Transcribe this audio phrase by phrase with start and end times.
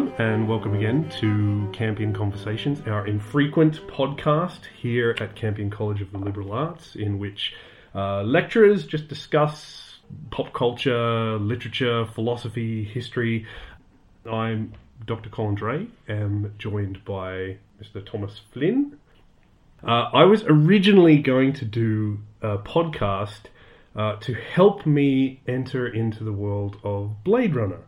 [0.00, 6.10] Hello, and welcome again to Campion Conversations, our infrequent podcast here at Campion College of
[6.10, 7.52] the Liberal Arts, in which
[7.94, 9.98] uh, lecturers just discuss
[10.30, 13.46] pop culture, literature, philosophy, history.
[14.24, 14.72] I'm
[15.04, 15.28] Dr.
[15.28, 18.02] Colin Dray, am joined by Mr.
[18.02, 18.98] Thomas Flynn.
[19.86, 23.50] Uh, I was originally going to do a podcast
[23.94, 27.80] uh, to help me enter into the world of Blade Runner.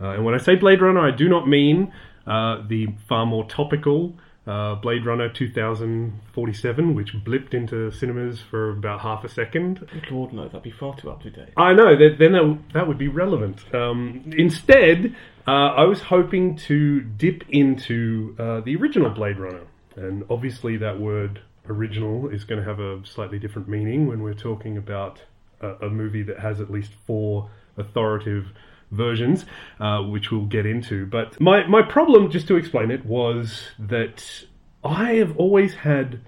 [0.00, 1.92] Uh, and when I say Blade Runner, I do not mean
[2.26, 4.14] uh, the far more topical
[4.48, 9.86] uh, Blade Runner 2047, which blipped into cinemas for about half a second.
[10.10, 11.50] Lord, no, that'd be far too up to date.
[11.56, 13.62] I know, that, then that, that would be relevant.
[13.74, 15.14] Um, instead,
[15.46, 19.66] uh, I was hoping to dip into uh, the original Blade Runner.
[19.96, 24.32] And obviously, that word original is going to have a slightly different meaning when we're
[24.32, 25.20] talking about
[25.60, 28.46] a, a movie that has at least four authoritative
[28.90, 29.44] versions,
[29.80, 31.06] uh, which we'll get into.
[31.06, 34.44] But my, my problem, just to explain it, was that
[34.84, 36.20] I have always had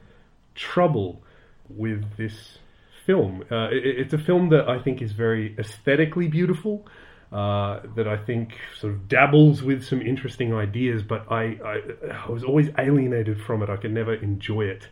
[0.54, 1.22] trouble
[1.68, 2.58] with this
[3.06, 3.44] film.
[3.50, 6.86] Uh, it, it's a film that I think is very aesthetically beautiful.
[7.32, 11.80] Uh, that I think sort of dabbles with some interesting ideas, but I, I,
[12.26, 13.70] I was always alienated from it.
[13.70, 14.88] I could never enjoy it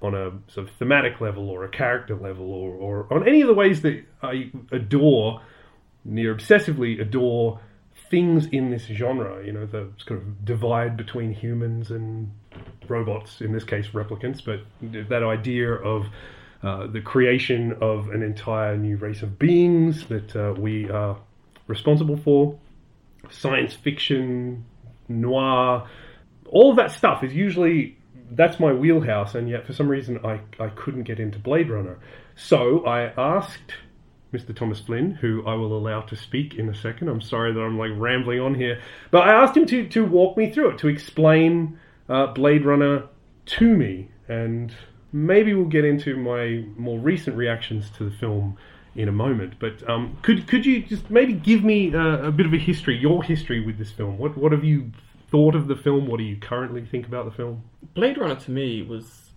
[0.00, 3.46] on a sort of thematic level or a character level or, or on any of
[3.46, 5.42] the ways that I adore,
[6.04, 7.60] near obsessively adore
[8.10, 9.44] things in this genre.
[9.44, 12.30] You know, the sort of divide between humans and
[12.88, 14.60] robots, in this case replicants, but
[15.08, 16.06] that idea of
[16.62, 21.18] uh, the creation of an entire new race of beings that uh, we are
[21.66, 22.58] responsible for,
[23.30, 24.64] science fiction,
[25.08, 25.88] noir,
[26.50, 27.96] all of that stuff is usually
[28.34, 31.98] that's my wheelhouse, and yet for some reason I, I couldn't get into Blade Runner.
[32.34, 33.74] So I asked
[34.32, 34.54] Mr.
[34.54, 37.08] Thomas Flynn, who I will allow to speak in a second.
[37.08, 40.36] I'm sorry that I'm like rambling on here, but I asked him to, to walk
[40.36, 41.78] me through it, to explain
[42.08, 43.08] uh, Blade Runner
[43.44, 44.72] to me, and
[45.12, 48.56] maybe we'll get into my more recent reactions to the film
[48.94, 49.54] in a moment.
[49.58, 52.96] But um, could could you just maybe give me uh, a bit of a history,
[52.96, 54.18] your history with this film?
[54.18, 54.92] What what have you
[55.30, 56.06] thought of the film?
[56.06, 57.64] What do you currently think about the film?
[57.94, 59.28] Blade Runner to me was.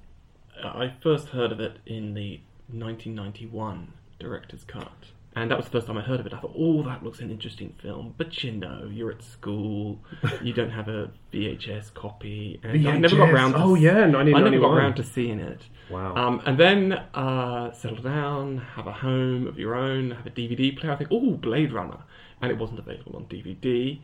[0.64, 2.40] I first heard of it in the
[2.72, 4.92] 1991 director's cut.
[5.38, 6.34] And that was the first time I heard of it.
[6.34, 8.14] I thought, oh, that looks an interesting film.
[8.18, 10.00] But you know, you're at school,
[10.42, 13.34] you don't have a VHS copy, and I never got VHS.
[13.34, 13.52] around.
[13.52, 14.78] To, Oh, yeah, I never got 1991.
[14.78, 15.62] around to seeing it.
[15.90, 16.16] Wow.
[16.16, 20.76] Um, and then uh, settle down, have a home of your own, have a DVD
[20.78, 20.94] player.
[20.94, 22.00] I think, oh, Blade Runner,
[22.42, 24.00] and it wasn't available on DVD.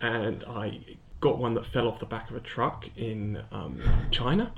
[0.00, 0.78] And I
[1.20, 3.80] got one that fell off the back of a truck in um,
[4.10, 4.52] China,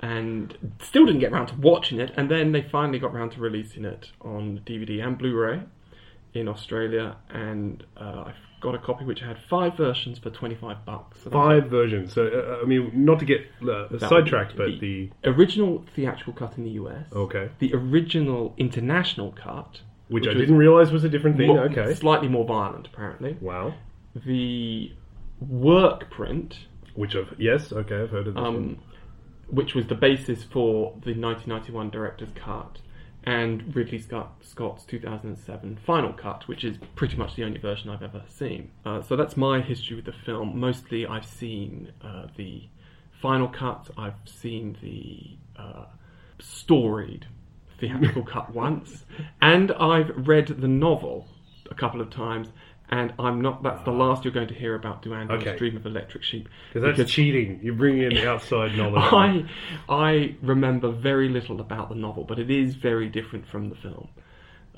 [0.00, 2.12] and still didn't get around to watching it.
[2.16, 5.62] And then they finally got around to releasing it on DVD and Blu-ray
[6.34, 11.22] in Australia, and uh, I got a copy which had five versions for twenty-five bucks.
[11.24, 12.12] So Five versions.
[12.12, 16.56] So uh, I mean, not to get uh, sidetracked, but be the original theatrical cut
[16.58, 17.06] in the US.
[17.12, 21.48] okay, The original international cut, which, I didn't realize was a different thing.
[21.48, 21.94] mo- okay.
[21.94, 23.36] slightly more violent, apparently.
[23.40, 23.74] Wow.
[24.14, 24.92] The
[25.40, 28.42] work print, Which I've yes, okay, I've heard of this.
[28.42, 28.46] one.
[28.56, 28.78] um,
[29.48, 32.78] which was the basis for the 1991 director's cut,
[33.24, 38.02] and Ridley Scott, Scott's 2007 final cut, which is pretty much the only version I've
[38.02, 38.70] ever seen.
[38.84, 40.58] Uh, so that's my history with the film.
[40.58, 42.64] Mostly, I've seen uh, the
[43.22, 43.90] final cut.
[43.96, 45.86] I've seen the uh,
[46.38, 47.26] storied
[47.80, 49.04] theatrical cut once,
[49.40, 51.26] and I've read the novel
[51.70, 52.48] a couple of times.
[52.90, 53.62] And I'm not.
[53.62, 55.58] That's the last you're going to hear about Do Androids Okay.
[55.58, 56.48] Dream of Electric Sheep.
[56.72, 57.60] Because that's cheating.
[57.62, 59.02] You bring in outside knowledge.
[59.12, 59.44] I
[59.88, 64.08] I remember very little about the novel, but it is very different from the film.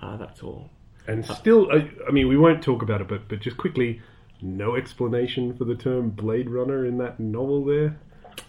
[0.02, 0.70] Uh, that's all.
[1.06, 4.00] and still, I, I mean, we won't talk about it, but but just quickly,
[4.42, 7.96] no explanation for the term Blade Runner in that novel there.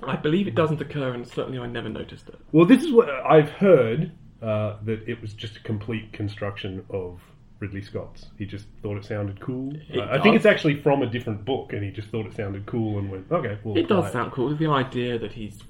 [0.02, 2.40] I believe it doesn't occur, and certainly I never noticed it.
[2.52, 4.12] Well, this is what I've heard
[4.42, 7.20] uh, that it was just a complete construction of
[7.62, 8.26] Ridley Scott's.
[8.38, 9.74] He just thought it sounded cool.
[9.90, 12.36] It Uh, I think it's actually from a different book, and he just thought it
[12.36, 14.54] sounded cool and went, okay, well, It does sound cool.
[14.56, 15.62] The idea that he's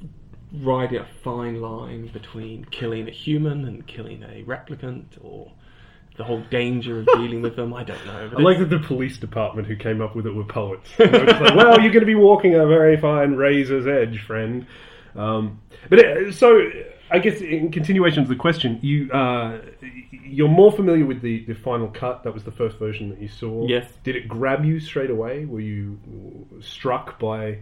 [0.61, 5.51] riding a fine line between killing a human and killing a replicant, or
[6.15, 7.73] the whole danger of dealing with them.
[7.73, 8.31] I don't know.
[8.37, 10.89] I like that the police department who came up with it were poets.
[10.99, 14.21] You know, it's like, well, you're going to be walking a very fine razor's edge,
[14.21, 14.65] friend.
[15.13, 16.69] Um, but uh, so,
[17.11, 19.59] I guess in continuation of the question, you uh,
[20.11, 22.23] you're more familiar with the, the final cut.
[22.23, 23.67] That was the first version that you saw.
[23.67, 23.87] Yes.
[24.03, 25.45] Did it grab you straight away?
[25.45, 25.99] Were you
[26.61, 27.59] struck by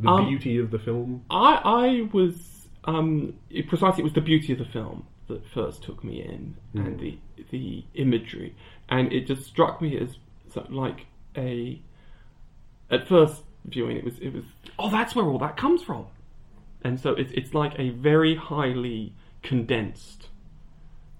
[0.00, 1.22] the Um, beauty of the film?
[1.30, 5.82] I I was um, it, precisely it was the beauty of the film that first
[5.82, 7.18] took me in, and the
[7.50, 8.54] the imagery,
[8.88, 10.16] and it just struck me as
[10.70, 11.06] like
[11.36, 11.78] a
[12.90, 14.44] at first viewing, it was it was
[14.78, 16.06] oh that's where all that comes from,
[16.82, 20.28] and so it's it's like a very highly condensed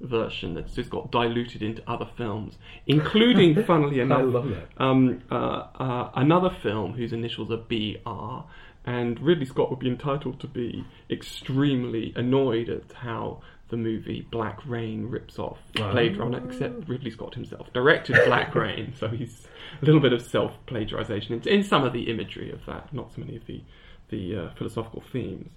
[0.01, 4.35] version that's just got diluted into other films, including, funnily enough.
[4.79, 8.45] Um, uh, uh, another film whose initials are BR,
[8.89, 14.65] and Ridley Scott would be entitled to be extremely annoyed at how the movie Black
[14.67, 19.47] Rain rips off Blade Runner, except Ridley Scott himself directed Black Rain, so he's
[19.83, 23.13] a little bit of self plagiarization in, in some of the imagery of that, not
[23.13, 23.63] so many of the
[24.11, 25.51] the uh, philosophical themes.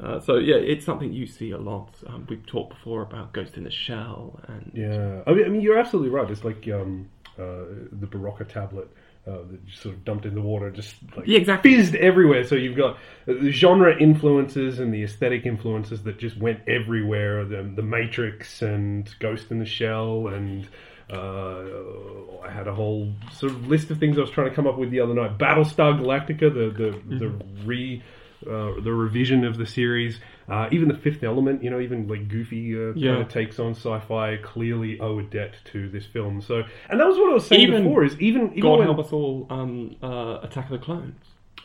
[0.00, 1.92] Uh, so yeah, it's something you see a lot.
[2.06, 5.60] Um, we've talked before about Ghost in the Shell, and Yeah, I mean, I mean,
[5.60, 6.30] you're absolutely right.
[6.30, 8.88] It's like um, uh, the Berocca tablet
[9.26, 11.74] uh, that just sort of dumped in the water, just like Yeah, exactly.
[11.74, 12.44] fizzed everywhere.
[12.44, 12.96] So you've got
[13.26, 17.44] the genre influences and the aesthetic influences that just went everywhere.
[17.44, 20.68] The, the Matrix and Ghost in the Shell and.
[21.10, 24.66] Uh, I had a whole sort of list of things I was trying to come
[24.66, 25.38] up with the other night.
[25.38, 26.70] Battlestar Galactica, the
[27.08, 27.28] the, the
[27.64, 28.02] re
[28.46, 32.28] uh, the revision of the series, uh, even the Fifth Element, you know, even like
[32.28, 33.12] goofy uh, Yeah.
[33.12, 36.40] kind of takes on sci-fi, clearly owe a debt to this film.
[36.40, 38.04] So, and that was what I was saying Even before.
[38.04, 41.16] Is even, even God when, help us all, um, uh, Attack of the Clones.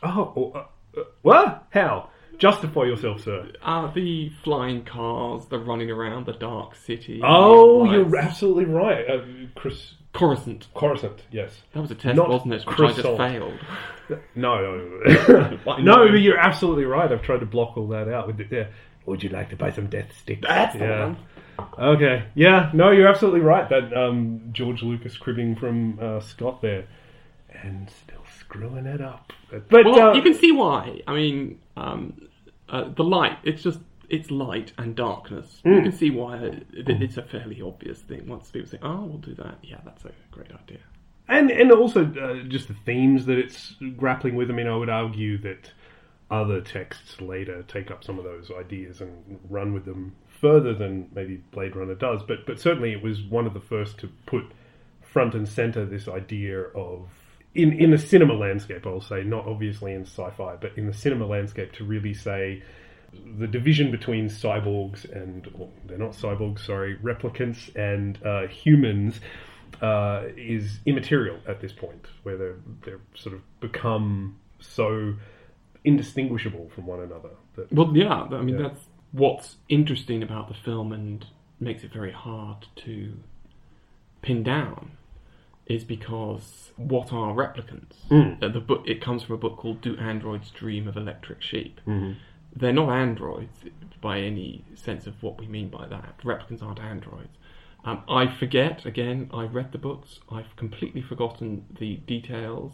[0.01, 1.67] oh, oh, uh, uh, what?
[1.69, 2.09] How?
[2.37, 3.51] Justify yourself, sir.
[3.61, 7.21] Uh, the flying cars, the running around the dark city.
[7.23, 9.09] Oh, the you're absolutely right.
[9.09, 9.21] Uh,
[9.55, 10.67] Chris Coruscant.
[10.75, 11.61] Coruscant, yes.
[11.73, 12.65] That was a test, Not wasn't it?
[12.67, 13.59] Which I just failed.
[14.35, 14.99] No,
[15.79, 17.11] no, you're absolutely right.
[17.11, 18.47] I've tried to block all that out with the.
[18.49, 18.67] Yeah.
[19.05, 20.47] Would you like to buy some death sticks?
[20.47, 21.05] That's the yeah.
[21.05, 21.17] one.
[21.77, 22.25] Okay.
[22.35, 22.69] Yeah.
[22.73, 23.67] No, you're absolutely right.
[23.67, 26.85] That um, George Lucas cribbing from uh, Scott there,
[27.49, 28.22] and still
[28.53, 29.33] screwing it up.
[29.69, 31.01] But Well, uh, you can see why.
[31.07, 32.13] I mean, um,
[32.69, 33.79] uh, the light, it's just,
[34.09, 35.61] it's light and darkness.
[35.65, 35.83] You Mm.
[35.83, 38.27] can see why it, it's a fairly obvious thing.
[38.27, 39.57] Once people say, oh, we'll do that.
[39.63, 40.79] Yeah, that's a great idea.
[41.29, 44.49] and and also uh, just the themes that it's grappling with.
[44.49, 45.71] I mean, I would argue that
[46.29, 51.07] other texts later take up some of those ideas and run with them further than
[51.15, 52.21] maybe Blade Runner does.
[52.23, 54.43] But but certainly it was one of the first to put
[55.01, 57.07] front and center this idea of
[57.55, 58.85] in in the cinema landscape.
[58.85, 62.63] I'll say not obviously in sci-fi, but in the cinema landscape to really say
[63.37, 69.19] the division between cyborgs and well, they're not cyborgs, sorry, replicants and uh, humans
[69.81, 72.55] uh, is immaterial at this point, where they're
[72.85, 75.13] they're sort of become so
[75.83, 77.29] indistinguishable from one another.
[77.55, 78.69] That Well, yeah, I mean, Yeah.
[78.69, 81.25] that's what's interesting about the film and
[81.59, 83.13] makes it very hard to
[84.21, 84.91] pin down
[85.67, 87.95] is because what are replicants?
[88.09, 88.43] Mm.
[88.43, 91.79] Uh, the book it comes from a book called "Do Androids Dream of Electric Sheep?"
[91.87, 92.15] Mhm.
[92.55, 93.65] They're not androids
[94.01, 96.17] by any sense of what we mean by that.
[96.23, 97.37] Replicants aren't androids.
[97.85, 99.29] Um, I forget again.
[99.33, 100.19] I read the books.
[100.31, 102.73] I've completely forgotten the details.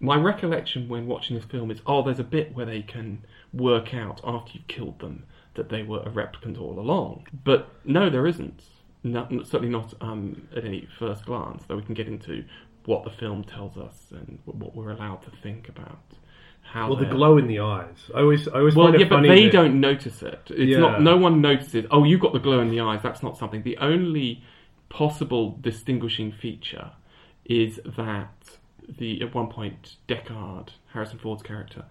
[0.00, 3.92] My recollection when watching this film is, oh, there's a bit where they can work
[3.94, 5.24] out after you've killed them
[5.54, 7.26] that they were a replicant all along.
[7.44, 8.62] But no, there isn't.
[9.04, 11.64] Certainly not um, at any first glance.
[11.66, 12.44] Though we can get into
[12.84, 15.98] what the film tells us and what we're allowed to think about.
[16.62, 17.96] How well, the glow in the eyes.
[18.14, 20.40] I always I always well, find it yeah, but they that- don't notice it.
[20.50, 20.78] It's Yeah.
[20.78, 21.02] not.
[21.02, 21.86] No one notices.
[21.90, 23.00] Oh, you got the glow in the eyes.
[23.02, 23.62] That's not something.
[23.62, 24.42] The only
[24.90, 26.90] possible distinguishing feature
[27.44, 31.84] is that the at one point Deckard, Harrison Ford's character,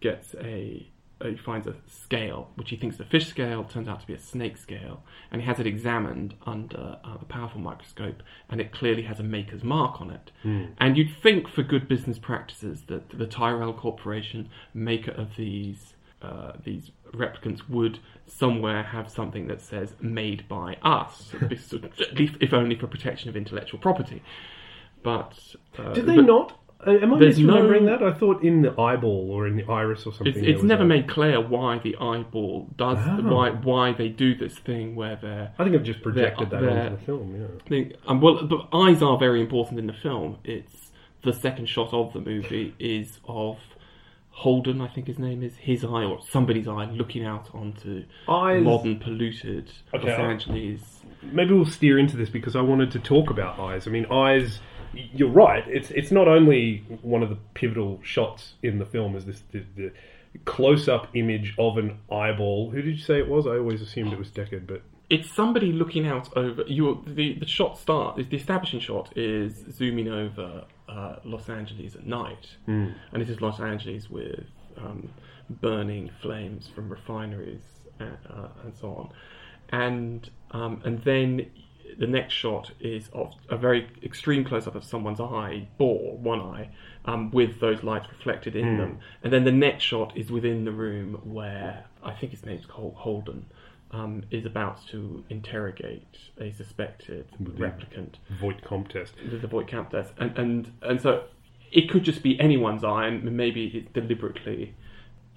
[0.00, 0.86] gets a.
[1.20, 4.06] uh, He finds a scale, which he thinks is a fish scale, turns out to
[4.06, 8.60] be a snake scale, and he has it examined under uh, a powerful microscope, and
[8.60, 10.30] it clearly has a maker's mark on it.
[10.78, 16.52] And you'd think, for good business practices, that the Tyrell Corporation, maker of these uh,
[16.64, 21.32] these replicants, would somewhere have something that says "made by us,"
[22.00, 24.22] at least if only for protection of intellectual property.
[25.02, 25.38] But
[25.78, 26.58] uh, Did they but not?
[26.86, 28.02] Uh, Am I There's misremembering no- that?
[28.02, 30.28] I thought in the eyeball or in the iris or something.
[30.28, 33.22] It's, there it's was never a- made clear why the eyeball does Oh.
[33.22, 36.70] why why they do this thing where they're I think I've just projected that they're-
[36.70, 37.48] onto the film.
[37.70, 37.84] Yeah.
[38.06, 40.38] Um, well, but eyes are very important in the film.
[40.44, 40.90] It's
[41.22, 43.58] the second shot of the movie is of
[44.30, 48.64] Holden, I think his name is, his eye or somebody's eye looking out onto Eyes-
[48.64, 51.02] modern polluted Okay, Los I'll- Angeles.
[51.22, 53.86] maybe we'll steer into this because I wanted to talk about eyes.
[53.86, 54.60] I mean, eyes.
[55.12, 55.64] You're right.
[55.68, 59.64] It's it's not only one of the pivotal shots in the film is this the,
[59.76, 59.92] the
[60.44, 62.70] close up image of an eyeball.
[62.70, 63.46] Who did you say it was?
[63.46, 67.02] I always assumed it was Deckard, but It's somebody looking out over you.
[67.06, 68.18] The the shot start.
[68.18, 72.56] Is the establishing shot is zooming over uh, Los Angeles at night,
[73.12, 74.44] and it is Los Angeles with
[74.76, 75.08] um,
[75.48, 77.62] burning flames from refineries
[78.00, 79.08] and, uh, and so on,
[79.70, 81.46] and um, and then
[81.98, 86.40] the next shot is of a very extreme close up of someone's eye, or one
[86.40, 86.70] eye,
[87.04, 88.98] um, with those lights reflected in them.
[89.22, 92.94] And then the next shot is within the room where I think his name's Hol-
[92.96, 93.46] Holden.
[93.90, 99.14] Um, is about to interrogate a suspected replicant Voight-Kampff test.
[99.30, 101.24] the, the Voight-Kampff test, and and and so
[101.70, 104.74] it could just be anyone's eye, and maybe it's deliberately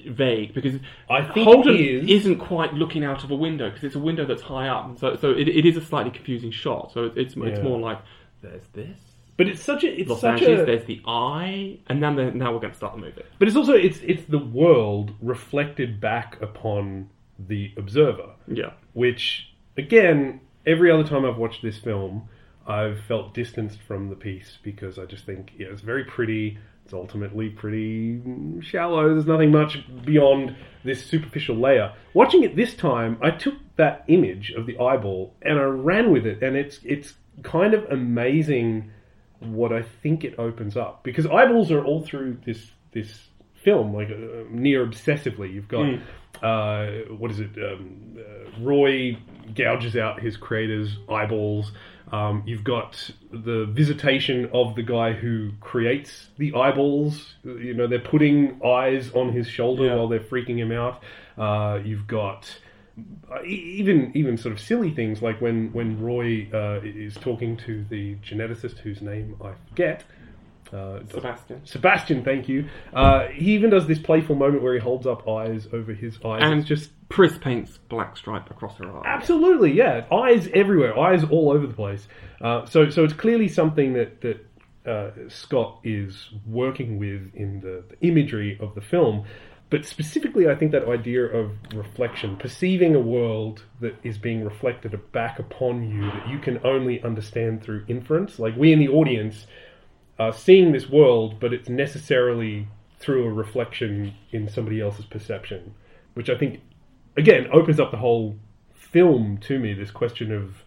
[0.09, 0.75] vague because
[1.09, 2.25] I think Holden it is.
[2.27, 4.97] not quite looking out of a window because it's a window that's high up, and
[4.99, 6.91] so so it, it is a slightly confusing shot.
[6.93, 7.61] So it's it's Yeah.
[7.63, 7.99] more like
[8.41, 8.99] there's this
[9.37, 12.31] But it's such a it's Los such Angeles, a there's the eye, and then the,
[12.31, 13.23] now we're going to start the movie.
[13.39, 18.31] but it's also it's it's the world reflected back upon the observer.
[18.47, 22.27] Yeah, which again every other time i've watched this film
[22.67, 26.93] i've felt distanced from the piece because i just think yeah it's very pretty it's
[26.93, 33.17] ultimately pretty mm, shallow there's nothing much beyond this superficial layer watching it this time
[33.21, 37.15] i took that image of the eyeball and i ran with it and it's it's
[37.43, 38.89] kind of amazing
[39.41, 44.09] what i think it opens up because eyeballs are all through this this film like
[44.09, 45.83] uh, near obsessively you've got
[46.43, 47.49] uh, what is it?
[47.57, 49.17] Um, uh, Roy
[49.55, 51.71] gouges out his creator's eyeballs.
[52.11, 57.35] Um, you've got the visitation of the guy who creates the eyeballs.
[57.43, 59.95] You know, they're putting eyes on his shoulder Yeah.
[59.95, 61.03] while they're freaking him out.
[61.37, 62.59] Uh, you've got
[63.31, 67.83] uh, even even sort of silly things like when when Roy uh, is talking to
[67.89, 70.03] the geneticist whose name I forget.
[70.73, 71.65] Uh, Sebastian.
[71.65, 72.67] Sebastian, thank you.
[72.93, 76.41] Uh, he even does this playful moment where he holds up eyes over his eyes.
[76.43, 79.03] And it's just Pris paints black stripe across her eyes.
[79.05, 82.07] absolutely, yeah, eyes everywhere, eyes all over the place.
[82.41, 84.45] Uh, so, so it's clearly something that that
[84.87, 89.25] uh, Scott is working with in the, the imagery of the film.
[89.69, 94.97] But specifically, I think that idea of reflection, perceiving a world that is being reflected
[95.11, 98.39] back upon you that you can only understand through inference.
[98.39, 99.45] Like we in the audience
[100.19, 102.67] are seeing this world, but it's necessarily
[102.99, 105.73] through a reflection in somebody else's perception,
[106.15, 106.61] which I think,
[107.15, 108.37] again, opens up the whole
[108.73, 109.73] film to me.
[109.73, 110.63] This question of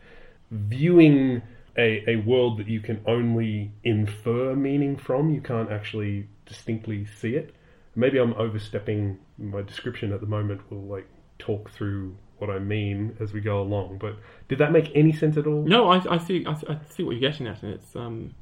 [0.50, 1.42] viewing
[1.76, 7.34] a, a world that you can only infer meaning from, you can't actually distinctly see
[7.34, 7.54] it.
[7.96, 10.60] Maybe I'm overstepping my description at the moment.
[10.70, 13.98] We'll like talk through what I mean as we go along.
[13.98, 14.16] But
[14.48, 15.64] did that make any sense at all?
[15.64, 16.44] No, I, I see.
[16.46, 18.34] I, I see what you're getting at, and it's um,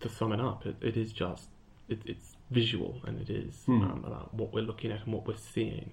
[0.00, 1.48] to sum it up, it, it is just
[1.88, 5.36] it, it's visual, and it is um, about what we're looking at and what we're
[5.36, 5.92] seeing.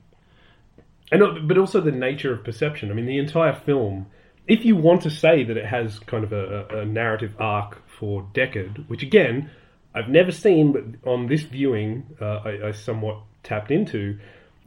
[1.12, 2.92] And uh, but also the nature of perception.
[2.92, 4.08] I mean, the entire film.
[4.48, 7.82] If you want to say that it has kind of a, a- a narrative arc
[7.88, 9.50] for Deckard, which again
[9.94, 14.20] I've never seen, but on this viewing uh, I, I somewhat tapped into.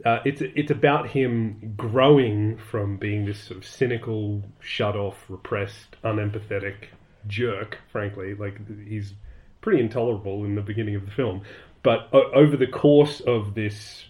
[0.05, 5.95] Uh, it's it's about him growing from being this sort of cynical, shut off, repressed,
[6.03, 6.87] unempathetic
[7.27, 7.77] jerk.
[7.91, 9.13] Frankly, like he's
[9.61, 11.41] pretty intolerable in the beginning of the film,
[11.83, 14.05] but o- over the course of this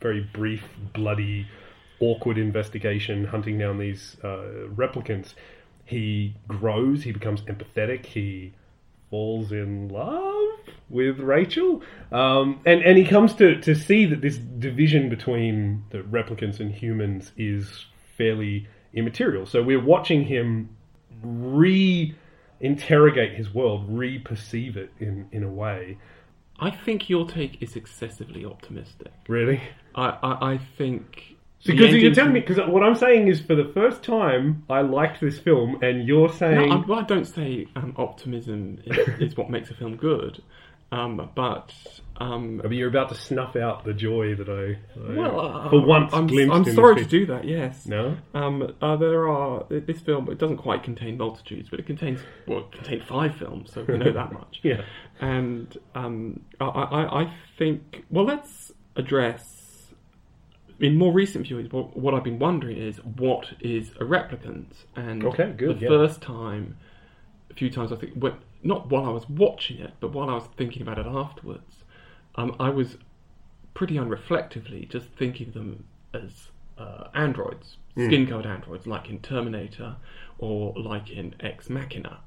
[0.00, 1.46] very brief, bloody,
[2.00, 5.34] awkward investigation hunting down these uh, replicants,
[5.84, 8.52] he grows, he becomes empathetic, he
[9.10, 10.58] falls in love
[10.90, 15.98] with Rachel, um, and and he comes to to see that this division between the
[15.98, 17.86] replicants and humans is
[18.16, 19.46] fairly immaterial.
[19.46, 20.76] So we're watching him
[21.22, 22.14] re
[22.60, 25.98] interrogate his world, re perceive it in in a way.
[26.60, 29.12] I think your take is excessively optimistic.
[29.28, 29.62] Really.
[29.94, 33.70] I, I, I think Because you're telling me, because what I'm saying is, for the
[33.72, 37.66] first time, I liked this film, and you're No, saying, I, well, I don't say
[37.76, 40.42] um, optimism is, is what makes a film good,
[40.90, 41.72] um, but
[42.16, 45.70] um, I mean, you're about to snuff out the joy that I, I well, uh,
[45.70, 47.44] for once I'm, glimpsed I'm sorry to do that.
[47.44, 47.86] Yes.
[47.86, 50.30] No, Um, uh, there are this film.
[50.30, 53.98] It doesn't quite contain multitudes, but it contains well, it contained five films, so we
[53.98, 54.60] know that much.
[54.64, 54.82] yeah,
[55.20, 59.92] And um, I, I, I think well, let's address
[60.80, 61.72] in more recent viewings.
[61.72, 64.66] What, what I've been wondering is what is a replicant,
[64.96, 65.88] and Okay, good, The yeah.
[65.88, 66.76] first time,
[67.50, 70.34] a few times I think, when, not while I was watching it, but while I
[70.34, 71.84] was thinking about it afterwards,
[72.34, 72.96] um, I was
[73.74, 76.48] pretty unreflectively just thinking of them as
[76.78, 79.96] uh, androids, skin-colored androids, like in Terminator
[80.38, 82.18] or like in Ex Machina,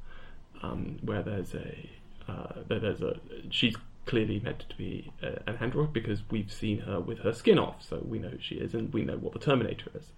[0.62, 1.90] um, where there's a
[2.28, 3.20] uh, there, there's a
[3.50, 7.60] she's clearly meant to be uh, an android because we've seen her with her skin
[7.60, 10.12] off, so we know who she is and we know what the Terminator is.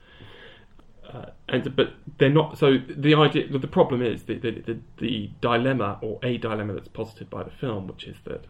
[1.12, 2.57] Uh, and but they're not.
[2.57, 6.88] So the idea, the problem is the, the the the dilemma or a dilemma that's
[6.88, 8.45] posited by the film, which is that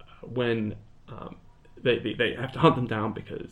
[0.00, 0.76] uh, when
[1.08, 1.36] um,
[1.82, 3.50] they, they they have to hunt them down because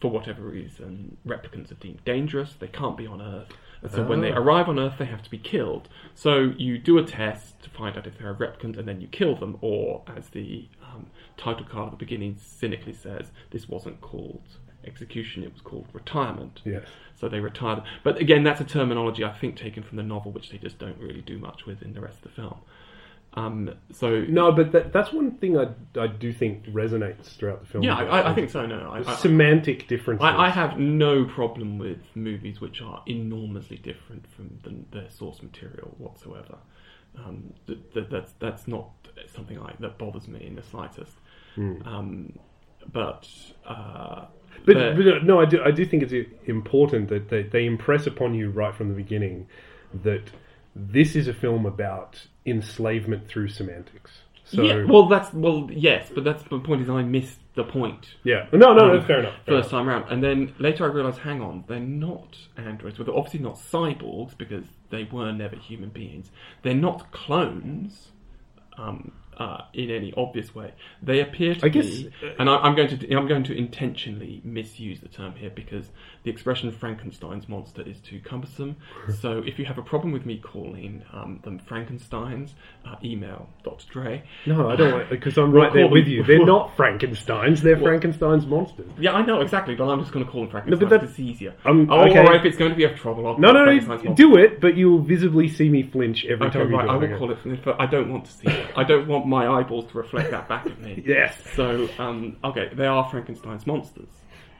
[0.00, 3.52] for whatever reason replicants are deemed dangerous, they can't be on Earth.
[3.82, 4.38] And so when they Ah.
[4.38, 5.88] arrive on Earth, they have to be killed.
[6.14, 9.06] So you do a test to find out if they're a replicant, and then you
[9.06, 9.56] kill them.
[9.60, 11.06] Or, as the um,
[11.36, 14.42] title card at the beginning cynically says, this wasn't called
[14.84, 16.60] execution; it was called retirement.
[16.64, 16.86] Yes.
[17.16, 17.82] So they retired.
[18.04, 20.98] But again, that's a terminology I think taken from the novel, which they just don't
[20.98, 22.60] really do much with in the rest of the film.
[23.34, 25.68] Um, so No, but that, that's one thing I,
[25.98, 27.84] I do think resonates throughout the film.
[27.84, 28.64] yeah, I, I think so.
[28.66, 30.24] No, I, I, semantic differences.
[30.24, 35.42] I, I have no problem with movies which are enormously different from the, their source
[35.42, 36.56] material whatsoever.
[37.16, 38.90] Um, th- th- that's that's not
[39.34, 41.12] something like that bothers me in the slightest.
[41.56, 42.38] Um,
[42.92, 43.28] but
[43.66, 44.26] uh,
[44.74, 45.62] But, but uh, no, I do.
[45.62, 49.46] I do think it's important that they, they impress upon you right from the beginning
[50.02, 50.24] that
[50.74, 54.10] this is a film about enslavement through semantics.
[54.44, 56.82] So yeah, well, that's well, yes, but that's the point.
[56.82, 58.46] Is I missed the point yeah.
[58.52, 59.34] no, no, no, um, fair enough.
[59.44, 62.98] fair first time round, and then later I realised, hang on, they're not androids.
[62.98, 66.30] Well, they're obviously not cyborgs because they were never human beings.
[66.62, 68.08] They're not clones.
[68.78, 72.74] Um, uh, in any obvious way, they appear to I guess- be, and I, I'm
[72.74, 75.86] going to I'm going to intentionally misuse the term here because
[76.28, 78.76] the expression Frankenstein's monster is too cumbersome.
[79.22, 82.54] so if you have a problem with me calling um, them Frankenstein's,
[82.86, 83.86] uh, email Dr.
[83.90, 84.22] Dray.
[84.44, 86.22] No, I don't because I'm right there with you.
[86.22, 87.62] They're not Frankenstein's.
[87.62, 88.90] They're Frankenstein's monsters.
[89.00, 91.18] Yeah, I know exactly, but I'm just going to call them Frankenstein but that- because
[91.18, 91.54] it's easier.
[91.64, 92.18] Um, oh, okay.
[92.18, 93.80] or if it's going to be a trouble, I'll No, no, no.
[93.80, 94.14] Frankenstein's you.
[94.14, 96.84] Do it, but you'll visibly see me flinch every Okay, time right.
[96.84, 97.64] do I will call it.
[97.64, 98.66] But I don't want to see it.
[98.76, 101.04] I don't want my eyeballs to reflect that back at me.
[101.08, 101.42] Yes.
[101.56, 104.10] So, um, okay, they are Frankenstein's monsters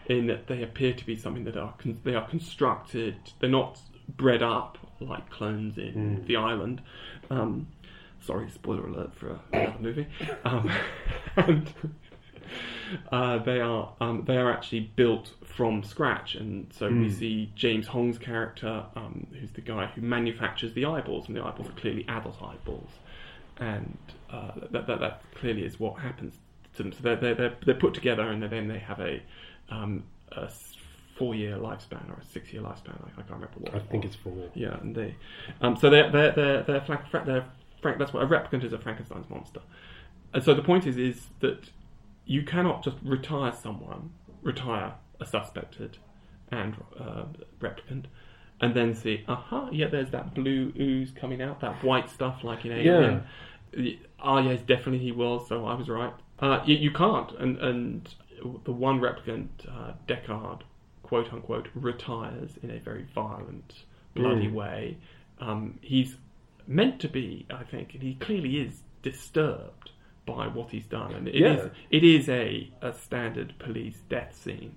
[0.09, 3.17] in that they appear to be something that are con- they are constructed.
[3.41, 6.83] They're not bred up like clones in the island.
[7.31, 7.69] Um,
[8.21, 10.07] sorry, spoiler alert for another movie.
[10.45, 10.71] Um,
[11.37, 11.73] and
[13.13, 17.87] uh, they are um, they are actually built from scratch, and so we see James
[17.87, 22.07] Hong's character, um, who's the guy who manufactures the eyeballs, and the eyeballs are clearly
[22.09, 22.91] adult eyeballs,
[23.59, 23.99] and
[24.31, 26.39] uh, that, that that clearly is what happens
[26.83, 26.93] them.
[26.93, 29.23] So they're they're they're, they're put together, and then they have a,
[29.71, 30.49] um, a
[31.17, 32.95] four year lifespan or a six year lifespan.
[33.05, 33.75] I, I can't remember what.
[33.75, 34.51] I think it's four.
[34.55, 35.15] Yeah, and they,
[35.61, 37.45] um, so they're they're they're they're, frank, fra- they're
[37.83, 37.99] frank.
[37.99, 39.61] That's what a replicant is a Frankenstein's monster.
[40.35, 41.71] And so the point is is that
[42.27, 44.11] you cannot just retire someone,
[44.43, 45.97] retire a suspected
[46.51, 47.25] and uh,
[47.61, 48.05] replicant,
[48.61, 52.65] and then see, aha, yeah, there's that blue ooze coming out, that white stuff like
[52.65, 53.23] in Alien.
[53.77, 55.47] Y- Ah, yes, definitely he was.
[55.49, 56.13] So I was right.
[56.41, 58.15] Uh, you, you can't, and and
[58.65, 60.61] the one replicant, uh, Deckard,
[61.03, 63.83] quote unquote, retires in a very violent,
[64.15, 64.53] bloody Mm.
[64.53, 64.97] way.
[65.41, 66.17] Um, he's
[66.67, 69.91] meant to be, I think, and he clearly is disturbed
[70.27, 71.69] by what he's done, and it is Yeah.
[71.91, 74.75] it is a, a standard police death scene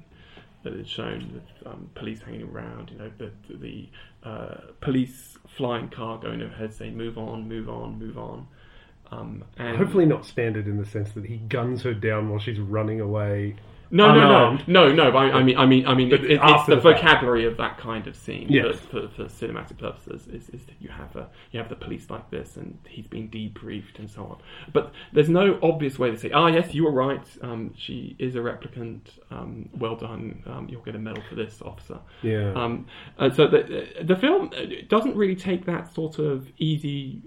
[0.64, 2.90] that is shown with um, police hanging around.
[2.92, 3.90] You know, the the
[4.24, 8.48] uh, police flying car going overhead saying "Move on, move on, move on."
[9.12, 12.60] Um, and Hopefully not standard in the sense that he guns her down while she's
[12.60, 13.56] running away.
[13.94, 15.12] no, no, no, no, no.
[15.12, 17.02] But I, mean, I mean, I mean, it, it, it's the, the fact.
[17.02, 18.78] vocabulary of that kind of scene Yes.
[18.90, 22.30] for, for, cinematic purposes is, is that you have a you have the police like
[22.32, 24.38] this, and he's being debriefed and so on.
[24.72, 27.26] But there's no obvious way to say, "Ah, yes, you were right.
[27.42, 29.02] Um, she is a replicant.
[29.30, 30.42] Um, well done.
[30.46, 32.54] Um, you'll get a medal for this, officer." Yeah.
[32.54, 32.86] Um,
[33.18, 34.52] and so the the film
[34.88, 37.22] doesn't really take that sort of easy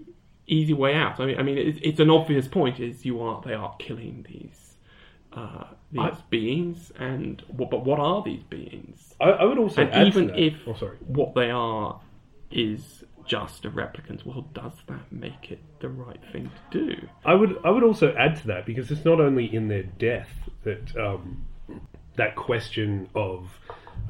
[0.47, 1.21] easy way out.
[1.21, 4.27] I mean, I mean, it's, it's an obvious point: is you are they are killing
[4.29, 4.77] these
[5.33, 9.15] uh, these I- beings, and what, but what are these beings?
[9.21, 10.41] I, I would also And add even to that.
[10.43, 10.97] if oh, sorry.
[11.07, 12.01] what they are
[12.51, 17.09] is just a replicant, well, does that make it the right thing to do?
[17.25, 20.29] I would I would also add to that because it's not only in their death
[20.65, 21.45] that um,
[22.17, 23.49] that question of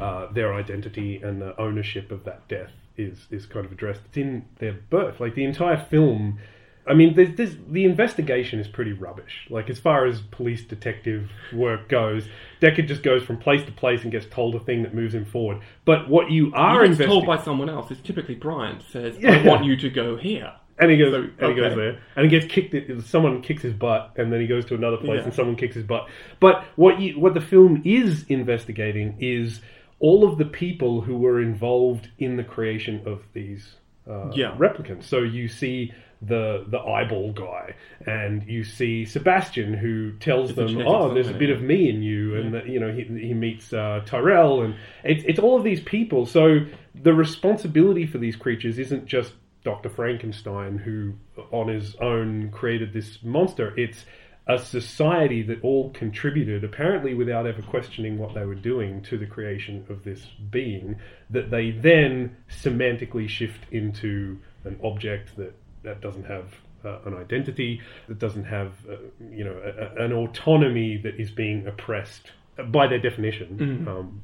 [0.00, 4.00] uh, their identity and the ownership of that death is is kind of addressed.
[4.06, 5.20] It's in their birth.
[5.20, 6.38] Like the entire film.
[6.86, 9.46] I mean, there's, there's, the investigation is pretty rubbish.
[9.48, 12.28] Like as far as police detective work goes,
[12.60, 15.24] Deckard just goes from place to place and gets told a thing that moves him
[15.24, 15.62] forward.
[15.86, 17.90] But what you are told by someone else.
[17.90, 19.32] is typically Bryant says, Yeah.
[19.32, 22.24] "I want you to go here." And he goes, So, and he goes there, and
[22.24, 22.74] he gets kicked.
[23.06, 25.24] Someone kicks his butt, and then he goes to another place, Yeah.
[25.24, 26.08] and someone kicks his butt.
[26.40, 29.60] But what you, what the film is investigating is
[30.00, 33.76] all of the people who were involved in the creation of these
[34.08, 34.54] uh, Yeah.
[34.58, 35.04] replicants.
[35.04, 37.74] So you see the the eyeball guy,
[38.06, 42.02] and you see Sebastian, who tells It's them, "Oh, there's a bit of me in
[42.02, 45.64] you," and that, you know he, he meets uh, Tyrell, and it's it's all of
[45.64, 46.24] these people.
[46.26, 46.60] So
[46.94, 49.32] the responsibility for these creatures isn't just
[49.64, 49.88] Dr.
[49.88, 51.14] Frankenstein, who
[51.50, 53.74] on his own created this monster.
[53.76, 54.04] It's
[54.46, 59.26] a society that all contributed, apparently without ever questioning what they were doing to the
[59.26, 60.96] creation of this being,
[61.30, 66.54] that they then semantically shift into an object that, that doesn't have
[66.84, 68.96] uh, an identity, that doesn't have, uh,
[69.30, 72.32] you know, a, a, an autonomy that is being oppressed
[72.68, 74.20] by their definition, um,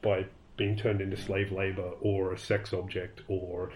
[0.00, 0.24] by
[0.56, 3.72] being turned into slave labor or a sex object or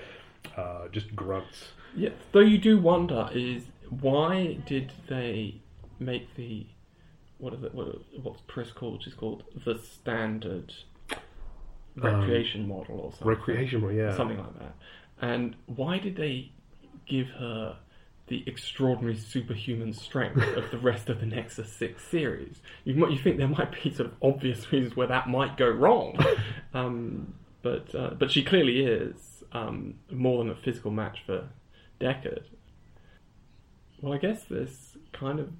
[0.56, 1.72] uh, just grunts.
[1.96, 5.61] Yeah, though you do wonder is why did they
[5.99, 6.66] make the
[7.38, 7.75] what is it?
[7.75, 7.88] What,
[8.22, 8.94] what's Pris called?
[8.94, 10.72] Which is called the standard
[11.96, 13.29] recreation model or something.
[13.29, 14.16] Recreational, yeah.
[14.16, 14.75] something like that.
[15.20, 16.53] And why did they
[17.07, 17.77] give her
[18.29, 22.61] the extraordinary superhuman strength of the rest of the Nexus Six series?
[22.85, 25.68] You might you think there might be sort of obvious reasons where that might go
[25.68, 26.18] wrong,
[26.75, 31.49] um, but uh, but she clearly is um, more than a physical match for
[32.01, 32.44] Deckard.
[34.00, 35.50] Well, I guess this kind of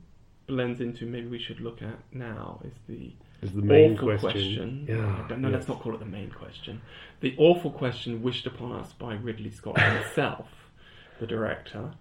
[0.47, 4.87] blends into maybe we should look at now is the Is the main awful question.
[4.89, 6.81] Yeah, no, let's not call it the main question.
[7.21, 10.47] The awful question wished upon us by Ridley Scott himself,
[11.21, 11.93] the director,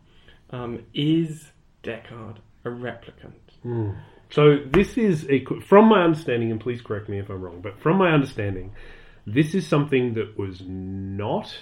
[0.51, 1.51] um, is
[1.83, 3.93] Deckard a replicant?
[4.29, 7.79] So this is a from my understanding, and please correct me if I'm wrong, but
[7.79, 8.73] from my understanding,
[9.25, 11.55] this is something that was not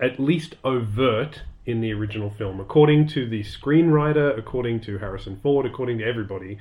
[0.00, 5.66] at least overt in the original film, according to the screenwriter, according to Harrison Ford,
[5.66, 6.58] according to everybody.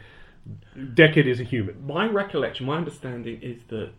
[0.78, 1.86] Deckard is a human.
[1.86, 3.92] My recollection, my understanding is that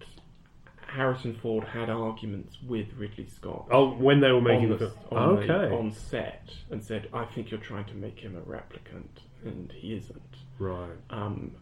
[0.86, 3.66] Harrison Ford had arguments with Ridley Scott.
[3.70, 5.12] Oh, when they were making on, the the, film.
[5.12, 9.08] on, the- on set and said, I think you're trying to make him a replicant,
[9.44, 10.22] and he isn't.
[10.58, 10.96] right.
[11.10, 11.52] Um,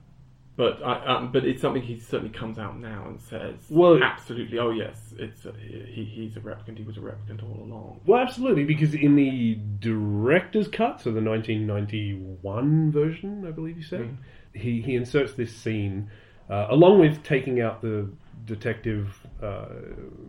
[0.57, 4.59] but I, um, but it's something he certainly comes out now and says, Well- absolutely,
[4.59, 6.79] oh yes, it's a, he, he's a replicant.
[6.79, 8.01] He was a replicant all along.
[8.07, 14.01] Well, absolutely, because in the director's cut, so the 1991 version, I believe you said,
[14.03, 14.17] Mm.
[14.55, 16.11] he, he inserts this scene,
[16.51, 18.09] uh, along with taking out the
[18.45, 19.09] detective
[19.43, 19.67] uh,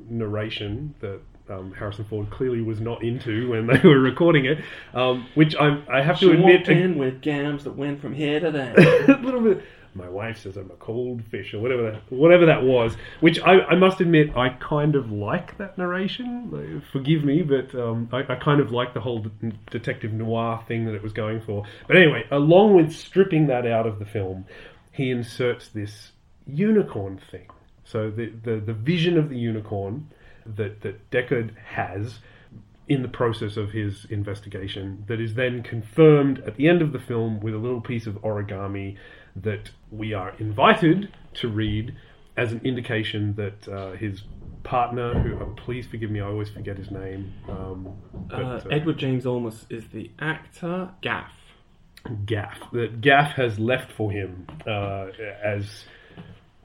[0.09, 4.59] narration that um, Harrison Ford clearly was not into when they were recording it,
[4.93, 8.13] um, which I, I have She to admit, walked in with gams that went from
[8.13, 8.73] here to there.
[9.09, 9.63] a little bit.
[9.95, 12.97] My wife says I'm a cold fish, or whatever that, whatever that was.
[13.21, 16.83] Which I, I must admit, I kind of like that narration.
[16.91, 20.85] Forgive me, but um, I, I kind of like the whole de- detective noir thing
[20.85, 21.63] that it was going for.
[21.87, 24.45] But anyway, along with stripping that out of the film,
[24.91, 26.11] he inserts this
[26.45, 27.47] unicorn thing.
[27.85, 30.09] So the the, the vision of the unicorn
[30.45, 32.19] that that Deckard has
[32.87, 36.99] in the process of his investigation that is then confirmed at the end of the
[36.99, 38.95] film with a little piece of origami
[39.35, 41.95] that we are invited to read
[42.37, 44.23] as an indication that uh, his
[44.63, 47.95] partner, who oh, please forgive me, I always forget his name, um,
[48.27, 50.89] but, Uh, uh, Edward James Olmos is the actor.
[51.01, 51.31] Gaff.
[52.25, 55.07] Gaff, that Gaff has left for him uh,
[55.43, 55.85] as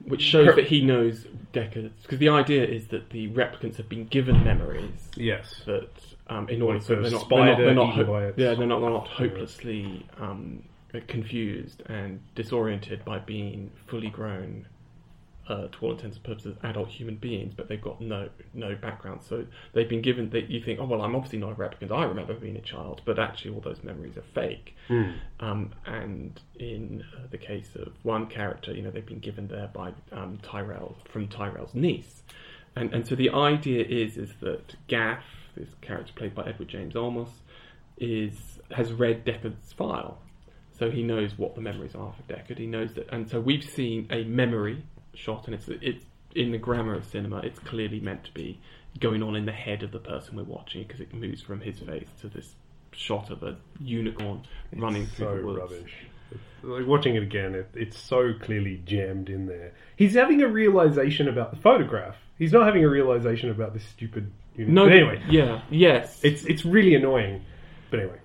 [0.04, 1.92] Which shows Per- that he knows Deckard.
[2.02, 5.90] Because the idea is that the replicants have been given memories yes, that,
[6.28, 8.80] um, in order Like so they're not, they're not, they're not ho- yeah, they're not,
[8.80, 10.62] they're not hopelessly um,
[11.06, 14.66] confused and disoriented by being fully grown,
[15.50, 19.20] uh, to all intents and purposes, adult human beings, but they've got no no background.
[19.28, 20.30] So they've been given.
[20.30, 21.90] that you think, oh well, I'm obviously not a replicant.
[21.90, 24.76] I remember being a child, but actually, all those memories are fake.
[25.40, 29.68] Um, and in uh, the case of one character, you know, they've been given there
[29.72, 32.22] by um, Tyrell from Tyrell's niece,
[32.76, 35.24] and and so the idea is is that Gaff,
[35.56, 37.30] this character played by Edward James Olmos,
[37.98, 40.18] is has read Deckard's file,
[40.80, 42.56] so he knows what the memories are for Deckard.
[42.56, 44.82] He knows that, and so we've seen a memory
[45.14, 47.40] shot, and it's it's in the grammar of cinema.
[47.40, 48.58] It's clearly meant to be
[48.98, 51.78] going on in the head of the person we're watching because it moves from his
[51.80, 52.54] face to this
[52.92, 54.42] shot of a unicorn
[54.74, 55.58] running through so the woods.
[55.58, 55.92] rubbish.
[56.62, 59.74] Like watching it again, it, it's so clearly jammed in there.
[59.96, 62.16] He's having a realization about the photograph.
[62.38, 64.32] He's not having a realization about this stupid.
[64.54, 64.74] Unicorn.
[64.74, 67.44] No, but anyway, yeah, yes, it's it's really annoying.
[67.90, 68.20] But anyway,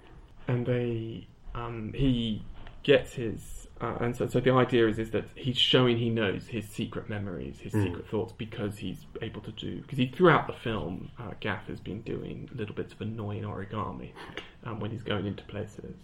[0.48, 2.44] and they um, he
[2.84, 6.48] gets his uh, and so, so the idea is is that he's showing he knows
[6.48, 10.54] his secret memories his secret thoughts because he's able to do because he throughout the
[10.54, 14.12] film uh, Gaff has been doing little bits of annoying origami
[14.64, 15.96] um, when he's going into places.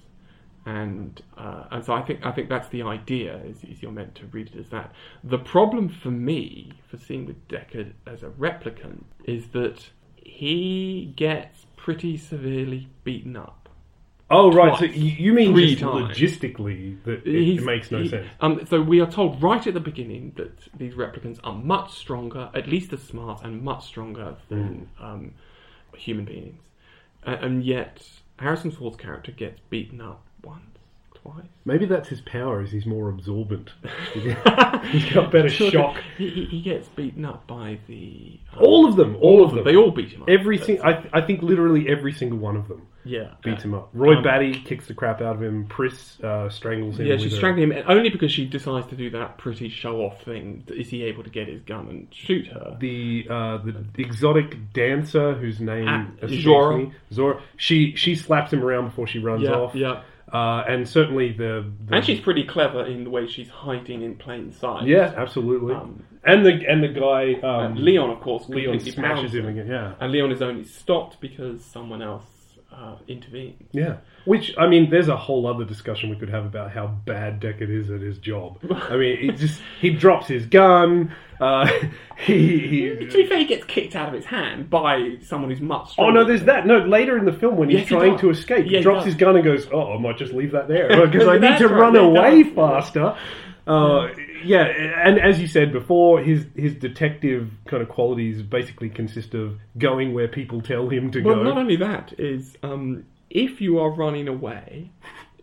[0.64, 4.14] And uh, and so I think I think that's the idea is, is you're meant
[4.16, 4.94] to read it as that.
[5.24, 11.66] The problem for me for seeing with Deckard as a replicant is that he gets
[11.78, 13.61] pretty severely beaten up
[14.32, 16.18] oh right, so you, mean Three just times.
[16.18, 18.28] logistically that it, He's- it makes no he- sense.
[18.40, 22.50] Um, so we are told right at the beginning that these replicants are much stronger,
[22.54, 25.04] at least as smart and much stronger than Hmm.
[25.04, 25.32] um,
[25.96, 26.60] human beings,
[27.24, 28.08] A- and yet
[28.40, 30.71] Harrison Ford's character gets beaten up once,
[31.22, 31.46] twice.
[31.66, 32.62] Maybe that's his power.
[32.62, 33.70] Is he's more absorbent.
[34.14, 36.02] he's got better shock.
[36.18, 39.18] He, he, gets beaten up by the um, All of them.
[39.22, 39.64] All of them.
[39.64, 40.30] They all beat him up.
[40.30, 43.74] Every sing- I, I think literally every single one of them yeah beats uh, him
[43.74, 43.90] up.
[43.94, 45.66] Roy um, Batty kicks the crap out of him.
[45.68, 47.08] Pris uh, strangles him.
[47.08, 50.64] Yeah, a- strangling him only because she decides to do that pretty show-off thing.
[50.68, 52.78] Is he able to get his gun and shoot her?
[52.80, 56.78] the uh, the exotic dancer whose name escapes Zhora.
[56.78, 56.94] me.
[57.12, 57.42] Zhora.
[57.58, 59.76] She she slaps him around before she runs Yeah, off.
[59.76, 60.02] yeah.
[60.34, 64.16] Uh, and certainly the, the And she's pretty clever in the way she's hiding in
[64.16, 64.88] plain sight.
[64.88, 65.74] yeah, absolutely.
[65.74, 69.48] Um, and the and the guy um, Leon, of course, Leon smashes him.
[69.48, 69.68] again.
[69.68, 72.24] Yeah, And Leon is only stopped because someone else
[72.72, 73.68] uh, intervened.
[73.72, 73.98] yeah.
[74.26, 77.70] Which I mean, there's a whole other discussion we could have about how bad Deckard
[77.70, 78.60] is at his job.
[78.72, 81.14] I mean, he just he drops his gun.
[81.40, 81.66] Uh,
[82.18, 85.60] he, To he be fair, he gets kicked out of his hand by someone who's
[85.60, 86.68] much Oh no, there's that.
[86.68, 88.22] No, later in the film when he's Yes, trying does.
[88.22, 89.06] to escape, Yeah, he he drops does.
[89.06, 91.68] his gun and goes, "Oh, I might just leave that there because I need to
[91.68, 93.16] right, run away faster."
[93.66, 94.08] Uh,
[94.44, 99.58] yeah, and as you said before, his his detective kind of qualities basically consist of
[99.78, 101.44] going where people tell him to Well, go.
[101.44, 104.92] not only that is um, if you are running away,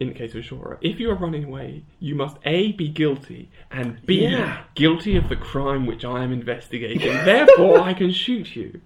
[0.00, 3.50] in the case of Zhora, if you are running away, you must a be guilty
[3.70, 4.62] and b Yeah.
[4.74, 7.00] guilty of the crime which I am investigating.
[7.24, 8.80] Therefore, I can shoot you.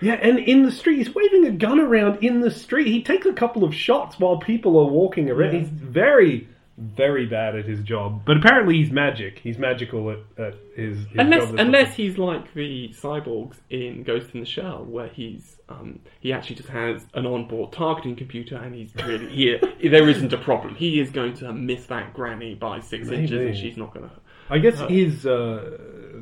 [0.00, 2.88] Yeah, and in the street, he's waving a gun around in the street.
[2.88, 5.52] He takes a couple of shots while people are walking around.
[5.54, 5.60] Yeah.
[5.60, 8.22] He's very, very bad at his job.
[8.24, 9.38] But apparently, he's magic.
[9.38, 11.58] He's magical at, at his, his Unless, job.
[11.58, 16.56] unless he's like the cyborgs in Ghost in the Shell, where he's um, he actually
[16.56, 20.74] just has an onboard targeting computer, and he's really he, there isn't a problem.
[20.74, 23.22] He is going to miss that granny by six Maybe.
[23.22, 24.14] inches, and she's not going to.
[24.50, 25.78] I guess his uh,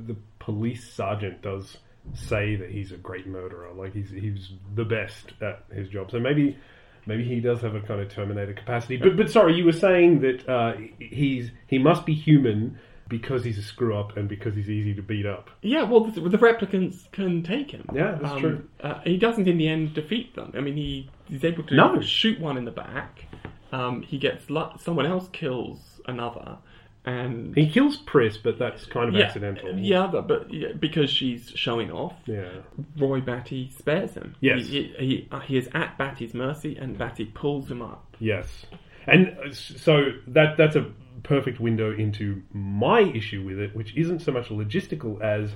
[0.06, 1.78] the police sergeant does
[2.14, 3.72] say that he's a great murderer.
[3.72, 6.10] Like he's he's the best at his job.
[6.10, 6.58] So maybe
[7.06, 8.96] maybe he does have a kind of Terminator capacity.
[8.96, 13.58] But but sorry, you were saying that uh, he's he must be human because he's
[13.58, 15.50] a screw up and because he's easy to beat up.
[15.60, 17.84] Yeah, well, the, the replicants can take him.
[17.92, 18.66] Yeah, that's true.
[18.80, 20.52] Uh, he doesn't, in the end, defeat them.
[20.56, 22.00] I mean, he he's able to No.
[22.00, 23.26] shoot one in the back.
[23.70, 24.46] Um, he gets
[24.78, 26.56] someone else kills another,
[27.04, 29.76] and He kills Pris, but that's kind of yeah, accidental.
[29.76, 32.48] Yeah, but, yeah, because she's showing off, Yeah.
[32.96, 34.36] Roy Batty spares him.
[34.40, 34.66] Yes.
[34.66, 38.16] he, he, he, uh, is at Batty's mercy, and Batty pulls him up.
[38.20, 38.66] Yes,
[39.06, 40.90] and uh, so that that's a
[41.22, 45.50] perfect window into my issue with it, which isn't so much logistical as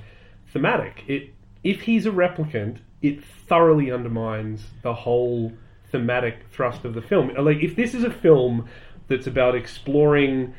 [0.53, 1.05] thematic.
[1.07, 1.33] It
[1.63, 5.53] if he's a replicant, it thoroughly undermines the whole
[5.91, 7.33] thematic thrust of the film.
[7.39, 8.69] Like if this is a film
[9.09, 10.55] that's about exploring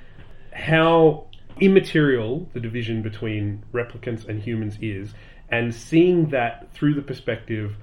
[0.58, 1.28] how
[1.62, 5.14] immaterial the division between replicants and humans is,
[5.50, 7.76] and seeing that through the perspective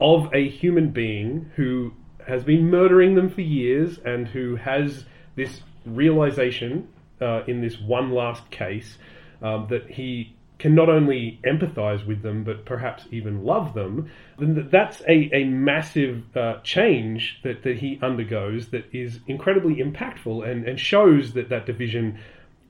[0.00, 1.92] of a human being who
[2.26, 5.04] has been murdering them for years and who has
[5.36, 6.88] this realization
[7.20, 8.98] uh, in this one last case
[9.40, 14.68] um, that he can not only empathize with them but perhaps even love them, then
[14.70, 20.66] that's a, a massive uh, change that, that he undergoes that is incredibly impactful and,
[20.66, 22.18] and shows that that division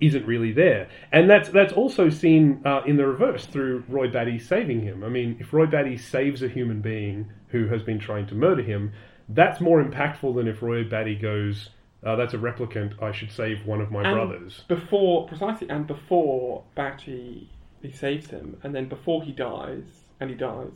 [0.00, 0.88] isn't really there.
[1.12, 5.02] And that's that's also seen uh, in the reverse through Roy Batty saving him.
[5.02, 8.62] I mean, if Roy Batty saves a human being who has been trying to murder
[8.62, 8.92] him,
[9.28, 11.70] that's more impactful than if Roy Batty goes,
[12.04, 13.02] uh, "That's a replicant.
[13.02, 17.48] I should save one of my And brothers." Before, precisely, and before Batty
[17.82, 19.84] he saves him, and then before he dies,
[20.20, 20.72] and he dies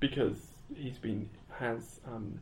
[0.00, 0.38] because
[0.74, 2.38] he's been has um,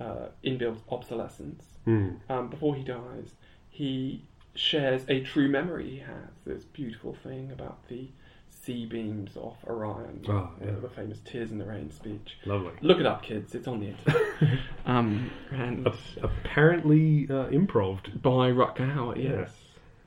[0.00, 1.62] uh, inbuilt obsolescence.
[1.84, 2.10] Hmm.
[2.28, 3.34] Um, before he dies,
[3.70, 4.22] he
[4.54, 6.30] shares a true memory he has.
[6.46, 8.08] This beautiful thing about the
[8.50, 10.70] C-beams off Orion, Oh, yeah.
[10.80, 12.38] the famous "Tears in the Rain" speech.
[12.46, 12.70] Lovely.
[12.80, 13.54] Look it up, kids.
[13.54, 14.58] It's on the internet.
[14.86, 15.86] um, and
[16.22, 18.22] Apparently uh, improved.
[18.22, 19.32] by Rutger Hauer, yes.
[19.38, 19.50] Yes.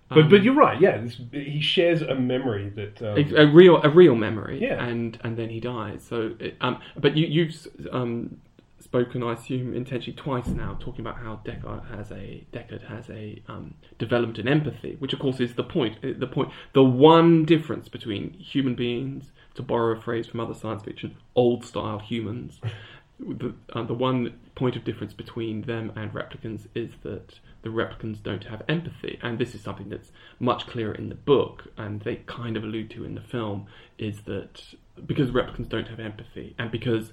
[0.10, 0.80] But Um, but you're right.
[0.80, 3.02] Yeah, this, he shares a memory that.
[3.02, 4.84] Um, a, a real a real memory, Yeah.
[4.84, 6.04] and and then he dies.
[6.04, 8.38] So, it, um, but you you've um
[8.80, 13.42] spoken, I assume, intentionally twice now, talking about how Deckard has a Deckard has a
[13.50, 15.98] um, development in empathy, which of course is the point.
[16.04, 20.54] uh, The point, the one difference between human beings, to borrow a phrase from other
[20.54, 22.62] science fiction, old style humans.
[23.20, 28.24] The, uh, the one point of difference between them and replicants is that the replicants
[28.24, 32.16] don't have empathy, and this is something that's much clearer in the book, and they
[32.26, 34.74] kind of allude to in the film, is that
[35.06, 37.12] because replicants don't have empathy, and because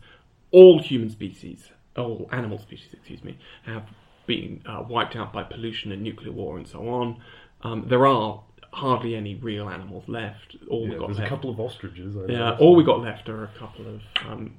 [0.53, 3.89] all human species, all animal species, excuse me, have
[4.27, 7.21] been uh, wiped out by pollution and nuclear war and so on,
[7.63, 10.57] um, there are hardly any real animals left.
[10.71, 12.17] All yeah, we got there's left a couple of ostriches.
[12.17, 14.55] I yeah, all we got left are a couple of um,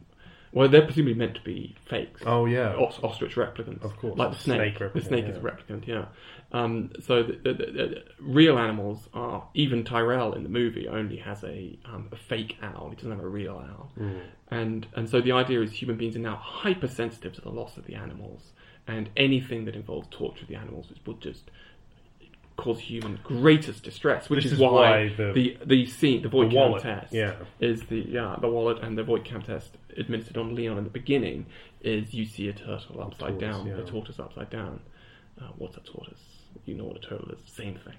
[0.56, 2.22] Well, they're presumably meant to be fakes.
[2.26, 2.74] Oh yeah.
[2.76, 4.18] Os- ostrich replicants, Of course.
[4.18, 4.78] like the snake.
[4.78, 6.06] Snake the replicant, snake is a replicant, yeah.
[6.54, 11.18] Um, so the, the, the, the real animals are even Tyrell in the movie only
[11.18, 12.90] has a um, a fake owl.
[12.90, 14.22] He doesn't have a real owl, Mm.
[14.50, 17.86] and and so the idea is human beings are now hypersensitive to the loss of
[17.86, 18.54] the animals,
[18.88, 21.52] and anything that involves torture of the animals which would just
[22.58, 26.52] cause human greatest distress, which is, is why, why the- the the scene the void
[26.52, 27.34] the wallet, test yeah.
[27.60, 31.46] is the yeah the wallet and the Voight-Kampff test administered on Leon in the beginning
[31.82, 33.78] is you see a turtle upside tortoise, down, yeah.
[33.78, 34.80] a tortoise upside down.
[35.40, 36.20] Uh, what's a tortoise?
[36.66, 37.40] You know what a turtle is.
[37.52, 37.96] Same thing.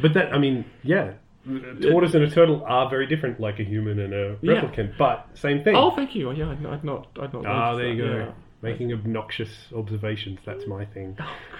[0.00, 1.12] But that, I mean, yeah,
[1.48, 4.60] a tortoise and a turtle are very different, like a human and a Yeah.
[4.60, 5.74] replicant, but same thing.
[5.76, 6.30] Oh, thank you.
[6.32, 7.08] Yeah, I'd, I'd not.
[7.20, 7.46] I'd not.
[7.46, 8.18] Ah, there you that, go.
[8.18, 8.32] yeah.
[8.64, 10.38] Making obnoxious observations.
[10.44, 11.16] That's my thing.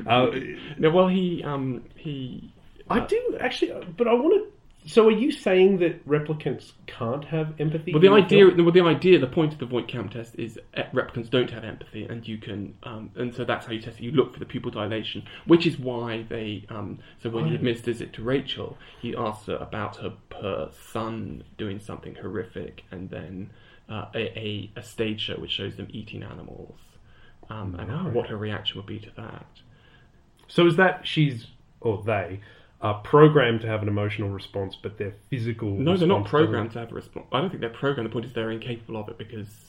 [0.07, 0.39] Oh, Uh,
[0.79, 2.53] No, well, he um he.
[2.91, 4.51] I do actually, uh, but I want to.
[4.87, 7.93] So, are you saying that replicants can't have empathy?
[7.95, 8.65] Well, the idea, film?
[8.67, 12.05] well, the idea, the point of the Voight-Kampff test is uh, replicants don't have empathy,
[12.05, 14.03] and you can, um, and so that's how you test it.
[14.03, 16.67] You look for the pupil dilation, which is why they.
[16.69, 17.55] Um, so when he Oh.
[17.55, 20.13] administers it to Rachael, he asks her about her
[20.43, 23.49] her son doing something horrific, and then
[23.89, 26.79] uh, a, a a stage show which shows them eating animals,
[27.51, 28.13] um, and how, Right.
[28.15, 29.47] what her reaction would be to that.
[30.49, 31.47] So, is that she's
[31.81, 32.41] or they
[32.81, 36.81] are programmed to have an emotional response, but their physical No, they're not programmed to
[36.81, 37.27] have a response.
[37.33, 38.09] I don't think they're programmed.
[38.11, 39.64] The point is they're incapable of it because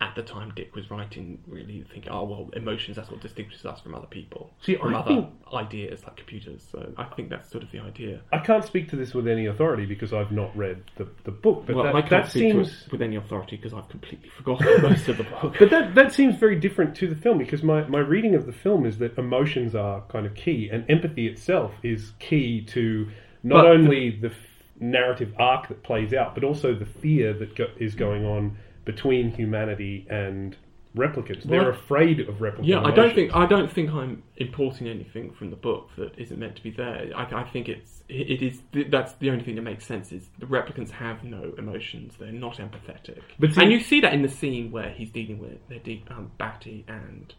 [0.00, 3.80] at the time Dick was writing, really thinking, oh well, emotions that's what distinguishes us
[3.80, 6.66] from other people, See, from I other think- ideas like computers.
[6.70, 8.20] So I think that's sort of the idea.
[8.32, 11.64] I can't speak to this with any authority because I've not read the, the book,
[11.66, 12.68] but well, that, I can't that speak seems.
[12.80, 15.56] to it with any authority because I've completely forgotten most of the book.
[15.58, 18.52] But that, that seems very different to the film because my, my reading of the
[18.52, 23.08] film is that emotions are kind of key and empathy itself is key to
[23.42, 24.36] not But- only the f-
[24.78, 29.32] narrative arc that plays out, but also the fear that go- is going on between
[29.32, 30.56] humanity and
[30.96, 31.42] replicants.
[31.42, 32.66] They're Well, afraid of replicants.
[32.66, 36.38] Yeah, I don't think I don't think I'm importing anything from the book that isn't
[36.38, 37.10] meant to be there.
[37.14, 40.46] I, I think it's it, is that's the only thing that makes sense is the
[40.46, 42.14] replicants have no emotions.
[42.18, 43.20] They're not empathetic.
[43.38, 46.04] But see- and you see that in the scene where he's dealing with they're de-
[46.08, 47.34] um, Batty and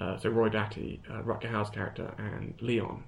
[0.00, 3.02] uh, so Roy Batty, uh, Rutger Hauer's character, and Leon.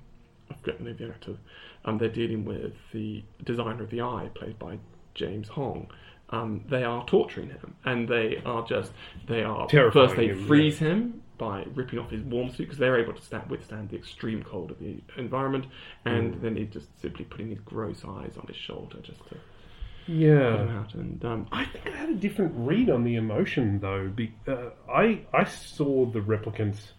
[0.51, 1.37] I forget the name of the actor.
[1.85, 4.79] Um, they're dealing with the designer of the eye, played by
[5.15, 5.91] James Hong.
[6.35, 8.93] Um, they are torturing him, and they are just
[9.29, 12.79] they are Terrifying first they him, freeze him by ripping off his warm suit because
[12.79, 15.67] they're able to stand, withstand the extreme cold of the environment,
[16.05, 19.37] and then they just simply putting his gross eyes on his shoulder just to
[20.07, 20.79] yeah put him Yeah.
[20.79, 20.95] out.
[20.95, 24.09] And um, I think I had a different read on the emotion though.
[24.15, 26.93] Be, uh, I I saw the replicants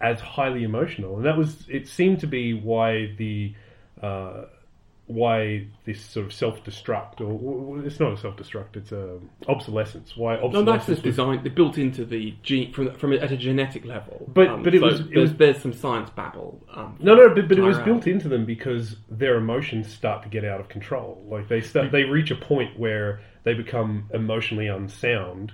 [0.00, 1.88] as highly emotional, and that was it.
[1.88, 3.54] Seemed to be why the
[4.02, 4.44] uh,
[5.08, 9.18] why this sort of self destruct, or it's not a self destruct, it's a
[9.48, 10.16] obsolescence.
[10.16, 10.66] Why obsolescence?
[10.66, 11.44] no, that's just designed.
[11.44, 14.24] They're built into the gene from from at a genetic level.
[14.28, 16.62] Um, But- but it so was- it there's, was- there's some science babble.
[16.72, 20.28] Um, No, no, but, but it was built into them because their emotions start to
[20.28, 21.24] get out of control.
[21.28, 25.52] Like they start, they reach a point where they become emotionally unsound.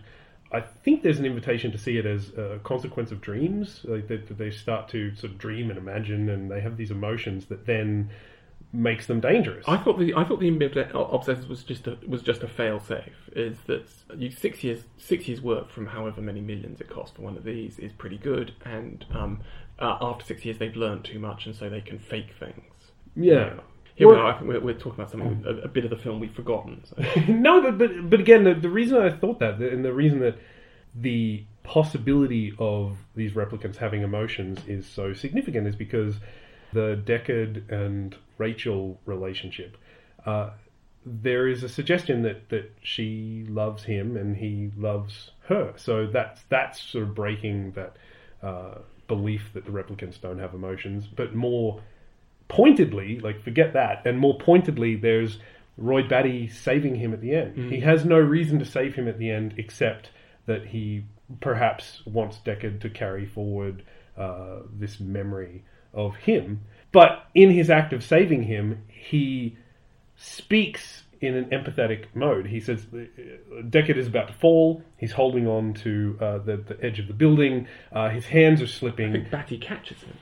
[0.53, 3.81] I think there's an invitation to see it as a consequence of dreams.
[3.85, 6.91] Like that, that they start to sort of dream and imagine, and they have these
[6.93, 8.11] emotions that then
[8.75, 9.65] makes them dangerous.
[9.69, 12.81] I thought the I thought the Obsessors obsessors was just a was just a fail
[12.81, 13.31] safe.
[13.35, 17.23] Is that you six years six years work from however many millions it costs for
[17.23, 19.41] one of these is pretty good, and um,
[19.79, 22.93] uh, after six years they've learned too much, and so they can fake things.
[23.17, 23.55] yeah.
[23.97, 24.27] Here we are.
[24.27, 26.83] I think we're, we're talking about something a, a bit of the film we've forgotten.
[26.85, 26.97] So.
[27.29, 30.37] no, but, but but again, the, the reason I thought that, and the reason that
[30.97, 36.17] the possibility of these replicants having emotions is so significant, is because
[36.73, 39.77] the Deckard and Rachael relationship.
[40.25, 40.51] Uh,
[41.07, 45.75] there is a suggestion that, that she loves him and he loves her.
[45.77, 47.97] So that's that's sort of breaking that
[48.43, 51.81] uh, belief that the replicants don't have emotions, but more
[52.49, 55.39] pointedly, like forget that, and more pointedly, there's
[55.77, 57.57] Roy Batty saving him at the end.
[57.71, 60.11] He has no reason to save him at the end except
[60.47, 61.05] that he
[61.41, 63.83] perhaps wants Deckard to carry forward
[64.17, 66.61] uh, this memory of him.
[66.95, 69.59] But in his act of saving him, he
[70.17, 72.47] speaks in an empathetic mode.
[72.47, 72.87] He says
[73.69, 74.83] Deckard is about to fall.
[74.97, 77.67] He's holding on to uh, the, the edge of the building.
[77.93, 80.17] Uh, his hands are slipping I think Batty catches him.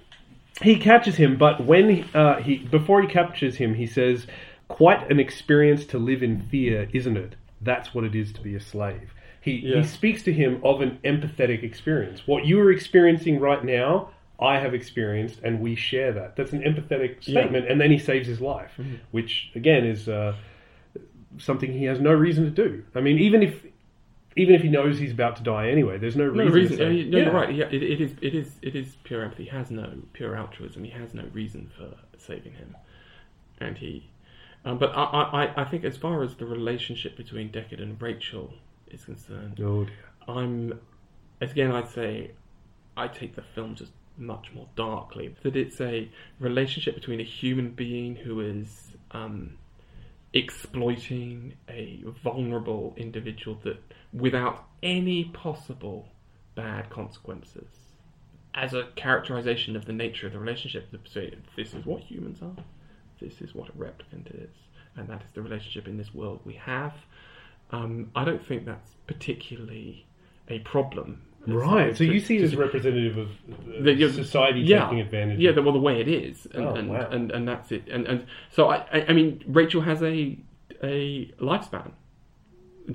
[0.63, 4.27] he catches him, but when he, uh, he before he captures him, he says,
[4.69, 7.37] "Quite an experience to live in fear, isn't it?
[7.61, 9.81] That's what it is to be a slave." He Yeah.
[9.81, 12.27] he speaks to him of an empathetic experience.
[12.27, 14.11] What you are experiencing right now,
[14.43, 16.37] I have experienced, and we share that.
[16.37, 17.41] That's an empathetic Yeah.
[17.43, 18.73] statement, and then he saves his life,
[19.13, 20.35] which again is uh,
[21.39, 22.85] something he has no reason to do.
[22.95, 23.65] I mean, even if
[24.35, 26.47] even if he knows he's about to die anyway, there's no reason.
[26.47, 26.79] No reason.
[26.79, 27.25] to say- no, Yeah.
[27.25, 27.55] you're right.
[27.55, 28.15] Yeah, it, it is.
[28.23, 28.59] It is.
[28.63, 29.45] It is pure empathy.
[29.45, 30.85] He has no pure altruism.
[30.85, 31.89] He has no reason for
[32.19, 32.75] saving him,
[33.61, 34.09] and he.
[34.65, 38.01] Um, but I, I, I- I think as far as the relationship between Deckard and
[38.01, 38.55] Rachael
[38.89, 39.95] is concerned, Oh dear.
[40.29, 40.79] I'm,
[41.41, 42.31] again, I'd say,
[42.97, 43.91] I take the film just
[44.23, 45.35] much more darkly.
[45.43, 49.59] That it's a relationship between a human being who is um,
[50.33, 53.79] exploiting a vulnerable individual that,
[54.13, 56.09] without any possible
[56.55, 57.69] bad consequences,
[58.55, 60.95] as a characterization of the nature of the relationship,
[61.57, 62.63] this is what humans are,
[63.21, 64.51] this is what a replicant is,
[64.97, 66.95] and that is the relationship in this world we have.
[67.71, 70.07] Um, I don't think that's particularly
[70.49, 71.23] a problem.
[71.47, 71.97] Right.
[71.97, 75.41] So you see it as representative of uh, that society yeah, taking advantage.
[75.41, 77.09] Yeah, of the, well, the way it is, and Oh, and, wow.
[77.11, 77.89] and, and that's it.
[77.89, 80.39] And and so I, I, mean, Rachael has a
[80.83, 81.93] a lifespan.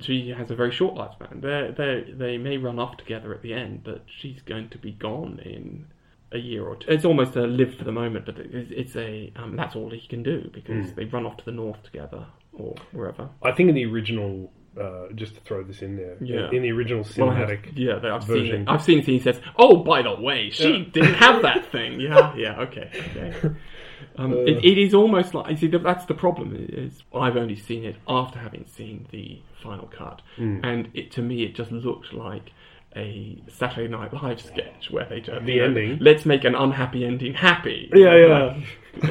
[0.00, 1.40] She has a very short lifespan.
[1.42, 4.92] They they they may run off together at the end, but she's going to be
[4.92, 5.86] gone in
[6.32, 6.90] a year or two.
[6.90, 10.06] It's almost a live for the moment, but it's, it's a um, that's all he
[10.06, 10.94] can do because Hmm.
[10.94, 13.28] they run off to the north together or wherever.
[13.42, 16.50] I think in the original, uh, just to throw this in there, Yeah.
[16.52, 18.62] in the original Well, have- cinematic, yeah, I've seen version.
[18.62, 18.68] it.
[18.68, 19.02] I've seen.
[19.02, 20.84] He says, "Oh, by the way, she Yeah.
[20.92, 23.34] didn't have that thing." Yeah, yeah, okay, okay.
[24.16, 24.36] Um, Uh.
[24.36, 26.54] it, it is almost like you see that- that's the problem.
[26.68, 30.60] Is I've only seen it after having seen the final cut, Hmm.
[30.62, 32.52] and it to me it just looked like
[32.96, 35.98] a Saturday Night Live sketch where they just The you know, ending.
[36.00, 37.90] Let's make an unhappy ending happy.
[37.94, 38.54] Yeah, yeah.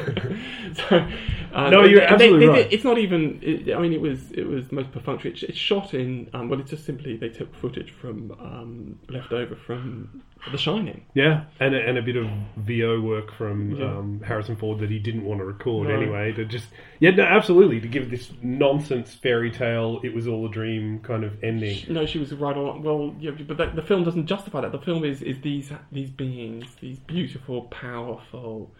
[0.74, 1.06] so,
[1.54, 2.72] uh, No, you're absolutely they- right.
[2.72, 3.38] It's not even.
[3.42, 5.32] It, I mean, it was it was most perfunctory.
[5.32, 6.28] It's, it's shot in.
[6.34, 10.22] Um, well, it's just simply they took footage from um, left over from
[10.52, 11.04] The Shining.
[11.14, 13.86] yeah, and a, and a bit of VO work from Yeah.
[13.86, 15.94] um, Harrison Ford that he didn't want to record No.
[15.96, 16.32] anyway.
[16.32, 16.66] To just
[17.00, 21.24] yeah, no, absolutely to give this nonsense fairy tale, it was all a dream kind
[21.24, 21.78] of ending.
[21.88, 22.82] No, she was right on.
[22.82, 24.72] Well, yeah, but that, the film doesn't justify that.
[24.72, 28.70] The film is, is these these beings, these beautiful, powerful,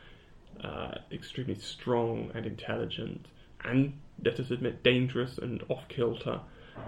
[0.64, 3.26] uh, extremely strong and intelligent,
[3.64, 3.92] and
[4.24, 6.40] let us admit, dangerous and off kilter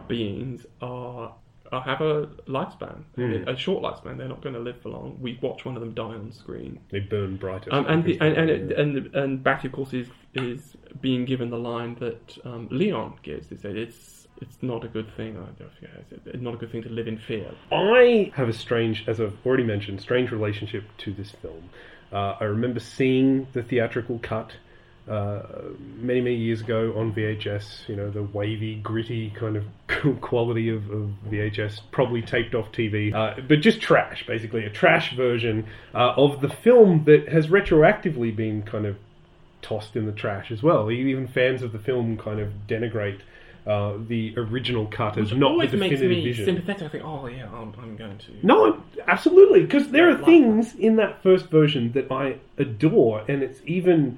[0.08, 1.34] beings are.
[1.72, 3.48] are have a lifespan, Hmm.
[3.48, 4.16] a short lifespan.
[4.18, 5.18] They're not going to live for long.
[5.20, 7.72] We watch one of them die on screen, They burn brighter.
[7.72, 11.50] um, and, the, and and it, and and Batty, of course, is is being given
[11.50, 13.48] the line that um, Leon gives.
[13.48, 15.36] They said it's it's not a good thing.
[15.36, 17.50] I don't forget, it's not a good thing to live in fear.
[17.70, 21.68] I have a strange, as I've already mentioned, strange relationship to this film.
[22.12, 24.52] Uh, I remember seeing the theatrical cut
[25.08, 25.42] uh,
[25.96, 27.88] many, many years ago on VHS.
[27.88, 29.64] You know, the wavy, gritty kind of
[30.20, 35.14] quality of, of VHS, probably taped off TV, uh, but just trash, basically a trash
[35.16, 38.96] version uh, of the film that has retroactively been kind of
[39.62, 40.90] tossed in the trash as well.
[40.90, 43.20] Even fans of the film kind of denigrate.
[43.66, 46.44] Uh, the original cut as Which not always the makes definitive me vision.
[46.46, 46.82] sympathetic.
[46.82, 48.32] I think, oh yeah, I'm, I'm going to.
[48.42, 53.42] No, absolutely, because there are Like things in that first version that I adore, and
[53.42, 54.16] it's even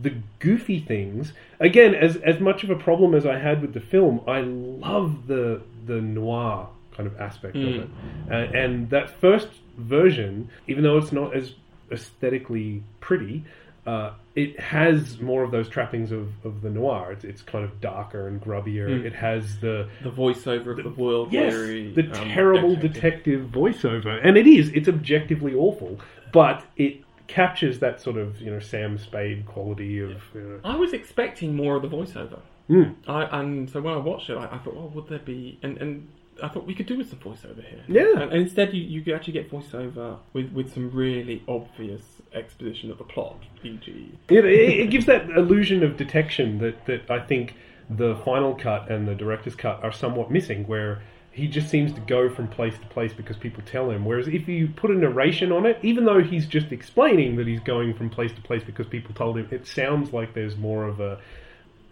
[0.00, 1.32] the goofy things.
[1.60, 5.28] Again, as as much of a problem as I had with the film, I love
[5.28, 7.82] the the noir kind of aspect of Mm.
[7.82, 7.88] it,
[8.30, 11.54] uh, and that first version, even though it's not as
[11.92, 13.44] aesthetically pretty.
[13.86, 17.12] Uh, it has more of those trappings of, of the noir.
[17.12, 18.88] It's, it's kind of darker and grubbier.
[18.88, 19.04] Mm.
[19.04, 22.92] It has the The voiceover of the world Yes, the um, terrible detective.
[22.92, 24.68] detective voiceover, and it is.
[24.70, 25.98] It's objectively awful,
[26.32, 30.16] but it captures that sort of you know Sam Spade quality of.
[30.34, 32.38] Uh, I was expecting more of the voiceover.
[32.70, 35.58] Mm, I, and so when I watched it, I, I thought, well, would there be?
[35.62, 36.08] And, and
[36.42, 37.82] I thought we could do with some voiceover here.
[37.88, 38.22] Yeah.
[38.22, 42.02] And, and instead, you, you actually get voiceover with, with some really obvious
[42.32, 44.12] exposition of the plot, e.g.
[44.28, 47.56] it, it, it gives that illusion of detection that that I think
[47.88, 51.02] the final cut and the director's cut are somewhat missing, where.
[51.32, 54.04] He just seems to go from place to place because people tell him.
[54.04, 57.60] Whereas if you put a narration on it, even though he's just explaining that he's
[57.60, 60.98] going from place to place because people told him, it sounds like there's more of
[60.98, 61.20] a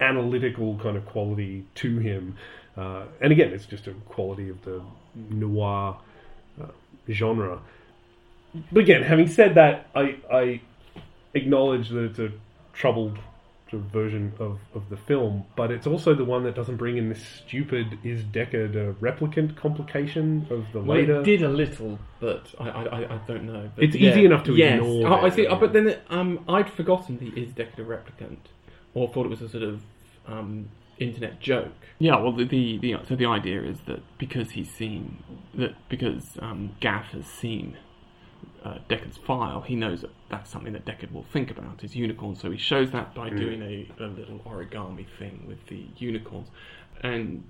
[0.01, 2.37] analytical kind of quality to him.
[2.77, 4.81] Uh, and again, it's just a quality of the
[5.31, 5.97] noir
[6.63, 6.67] uh,
[7.11, 7.61] genre.
[8.73, 10.61] But again, having said that, I, I
[11.35, 12.31] acknowledge that it's a
[12.73, 13.19] troubled
[13.71, 16.97] sort of version of, of the film, but it's also the one that doesn't bring
[16.97, 21.21] in this stupid is Deckard a replicant complication of the Well, later.
[21.21, 23.71] it did a little, but I, I, I- I don't know.
[23.75, 24.81] But It's easy enough to yes.
[24.81, 25.37] ignore Oh, I that.
[25.37, 25.47] see.
[25.47, 28.39] Oh, but then um, I'd forgotten the is Deckard a replicant,
[28.99, 29.83] or thought it was a sort of
[30.27, 30.69] um,
[30.99, 31.73] internet joke.
[31.99, 32.17] Yeah.
[32.17, 35.23] Well, the, the the so the idea is that because he's seen
[35.55, 37.77] that because um, Gaff has seen
[38.65, 42.41] uh, Deckard's file, he knows that that's something that Deckard will think about his unicorns.
[42.41, 46.49] So he shows that by doing a, a little origami thing with the unicorns,
[47.03, 47.45] and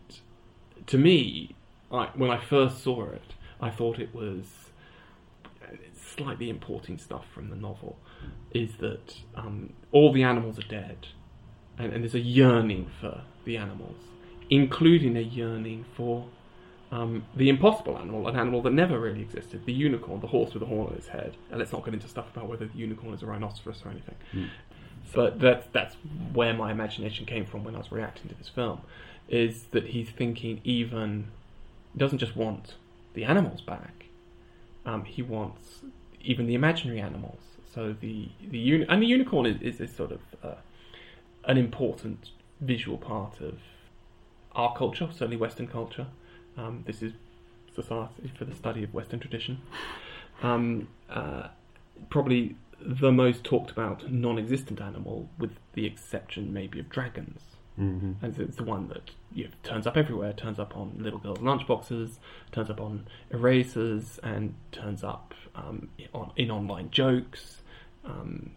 [0.87, 1.55] to me,
[1.91, 4.45] I, when I first saw it, I thought it was
[5.63, 5.77] uh,
[6.17, 7.99] slightly importing stuff from the novel.
[8.53, 11.09] Is that um, all the animals are dead,
[11.79, 13.97] and, and there's a yearning for the animals,
[14.51, 16.27] including a yearning for
[16.91, 20.63] um, the impossible animal, an animal that never really existed, the unicorn, the horse with
[20.63, 21.37] a horn on its head.
[21.51, 24.15] And let's not get into stuff about whether the unicorn is a rhinoceros or anything.
[25.15, 25.97] But that's that's
[26.33, 28.81] where my imagination came from when I was reacting to this film,
[29.29, 31.29] is that he's thinking even
[31.93, 32.75] he doesn't just want
[33.15, 34.05] the animals back,
[34.85, 35.81] um, he wants
[36.21, 37.41] even the imaginary animals.
[37.75, 40.55] So the the uni- and the unicorn is, is, is sort of uh,
[41.49, 42.31] an important
[42.61, 43.59] visual part of
[44.53, 46.07] our culture, certainly Western culture.
[46.57, 47.15] Um, this is
[47.75, 49.63] Society for the Study of Western Tradition.
[50.43, 51.49] Um, uh,
[52.11, 57.41] probably the most talked about non-existent animal, with the exception maybe of dragons.
[57.79, 58.25] Mm-hmm.
[58.25, 60.33] And it's the one that you know, turns up everywhere.
[60.33, 62.19] Turns up on little girls' lunchboxes,
[62.53, 67.63] turns up on erasers, and turns up um, on, in online jokes.
[68.05, 68.51] Um,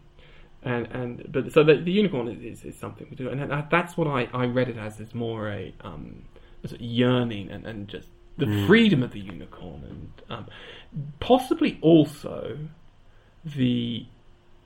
[0.63, 3.69] and and but so the, the unicorn is, is, is something we do, and that,
[3.69, 6.23] that's what I, I read it as is more a, um,
[6.63, 10.47] a sort of yearning and, and just the freedom of the unicorn, and um,
[11.19, 12.57] possibly also
[13.43, 14.05] the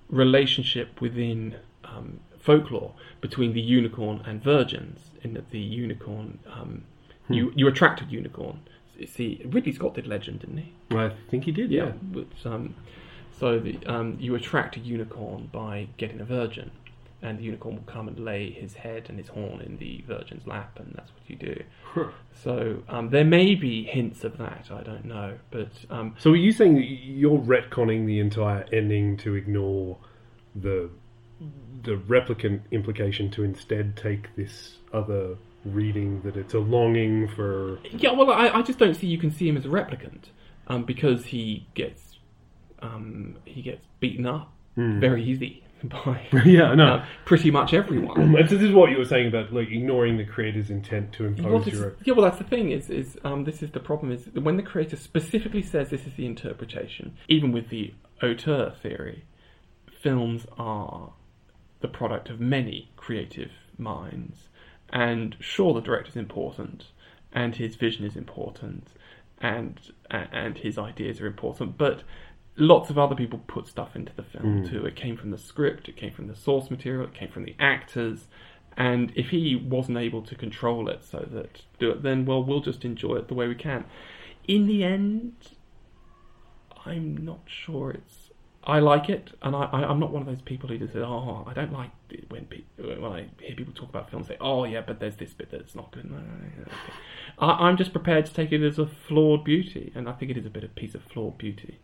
[0.10, 6.84] relationship within um, folklore between the unicorn and virgins, in that the unicorn, um,
[7.30, 8.60] you you attract a unicorn.
[9.08, 10.74] See, Ridley Scott did Legend, didn't he?
[10.91, 11.70] I think he did.
[11.70, 11.91] Yeah.
[11.91, 12.76] Which, um,
[13.40, 16.72] so the, um, you attract a unicorn by getting a virgin,
[17.22, 20.46] and the unicorn will come and lay his head and his horn in the virgin's
[20.48, 21.64] lap, and that's what you do.
[22.44, 24.68] So um, there may be hints of that.
[24.70, 29.18] I don't know, but um, So are you saying that you're retconning the entire ending
[29.18, 29.98] to ignore
[30.54, 30.90] the
[31.84, 38.12] the replicant implication to instead take this other reading that it's a longing for yeah,
[38.12, 40.26] well, I, I just don't see you can see him as a replicant
[40.68, 42.14] um, because he gets
[42.86, 48.36] um, he gets beaten up very easy by yeah no uh, pretty much everyone.
[48.40, 51.26] And so this is what you were saying about like ignoring the creator's intent to
[51.26, 52.72] impose Well, this- your yeah, well, that's the thing.
[52.72, 54.12] Is is um, this is the problem?
[54.12, 59.26] Is when the creator specifically says this is the interpretation, even with the auteur theory,
[60.02, 61.14] films are
[61.82, 64.50] the product of many creative minds,
[64.92, 66.86] and sure, the director's important,
[67.34, 68.88] and his vision is important,
[69.40, 69.80] and
[70.10, 72.04] and his ideas are important, but
[72.58, 74.70] lots of other people put stuff into the film mm.
[74.70, 74.86] too.
[74.86, 77.56] It came from the script, it came from the source material, it came from the
[77.60, 78.28] actors.
[78.78, 82.62] And if he wasn't able to control it so that do it, then well, we'll
[82.62, 83.86] just enjoy it the way we can.
[84.47, 85.34] In the end,
[86.86, 88.32] I'm not sure it's.
[88.68, 90.99] I like it, and I, I, I'm not one of those people who just say,
[90.99, 94.38] "Oh, I don't like it when pe- when I hear people talk about films." Say,
[94.41, 96.12] "Oh, yeah, but there's this bit that's not good."
[97.39, 100.38] I, I'm just prepared to take it as a flawed beauty, and I think it
[100.38, 101.80] is a bit of piece of flawed beauty.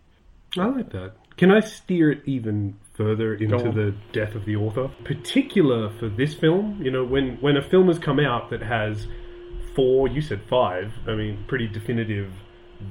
[0.57, 1.13] I like that.
[1.37, 3.75] Can I steer it even further into on.
[3.75, 4.89] the death of the author?
[5.05, 9.07] Particular for this film, you know, when when a film has come out that has
[9.75, 12.31] four, you said five, I mean, pretty definitive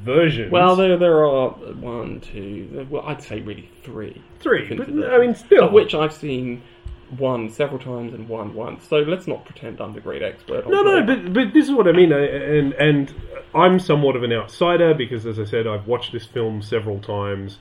[0.04, 0.50] versions.
[0.50, 4.20] Well, there there are one, two, well, I'd say really three.
[4.40, 6.62] three, but I mean, still, of which I've seen
[7.18, 8.86] one several times and one once.
[8.88, 10.64] So let's not pretend I'm the great expert.
[10.64, 13.14] On No, no, but but this is what I mean, I- and and
[13.54, 17.58] I'm somewhat of an outsider because, as I said, I've watched this film several times,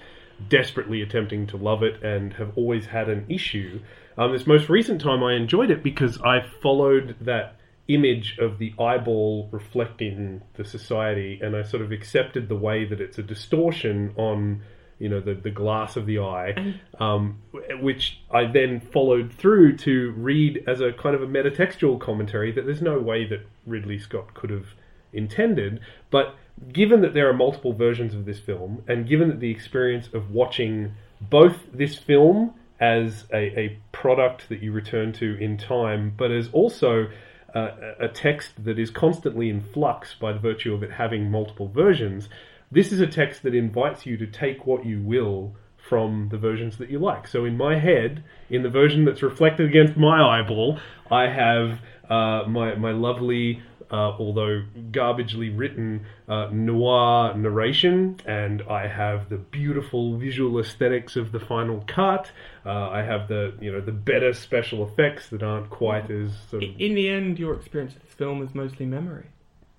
[0.47, 3.79] desperately attempting to love it, and have always had an issue.
[4.17, 7.55] Um, this most recent time, I enjoyed it because I followed that
[7.87, 13.01] image of the eyeball reflecting the society, and I sort of accepted the way that
[13.01, 14.61] it's a distortion on.
[14.99, 17.39] You know the, the glass of the eye, um,
[17.81, 22.65] which I then followed through to read as a kind of a metatextual commentary that
[22.65, 24.67] there's no way that Ridley Scott could have
[25.13, 25.79] intended.
[26.11, 26.35] But
[26.73, 30.31] given that there are multiple versions of this film, and given that the experience of
[30.31, 36.31] watching both this film as a, a product that you return to in time, but
[36.31, 37.07] as also
[37.55, 41.29] uh, a a text that is constantly in flux by the virtue of it having
[41.31, 42.29] multiple versions,
[42.71, 45.55] this is a text that invites you to take what you will
[45.89, 47.27] from the versions that you like.
[47.27, 52.47] So in my head, in the version that's reflected against my eyeball, I have uh,
[52.47, 60.17] my my lovely, uh, although garbagely written, uh, noir narration, and I have the beautiful
[60.17, 62.31] visual aesthetics of the final cut.
[62.65, 66.63] Uh, I have the you know the better special effects that aren't quite as sort
[66.63, 66.69] of.
[66.77, 69.25] In the end, your experience of this film is mostly memory.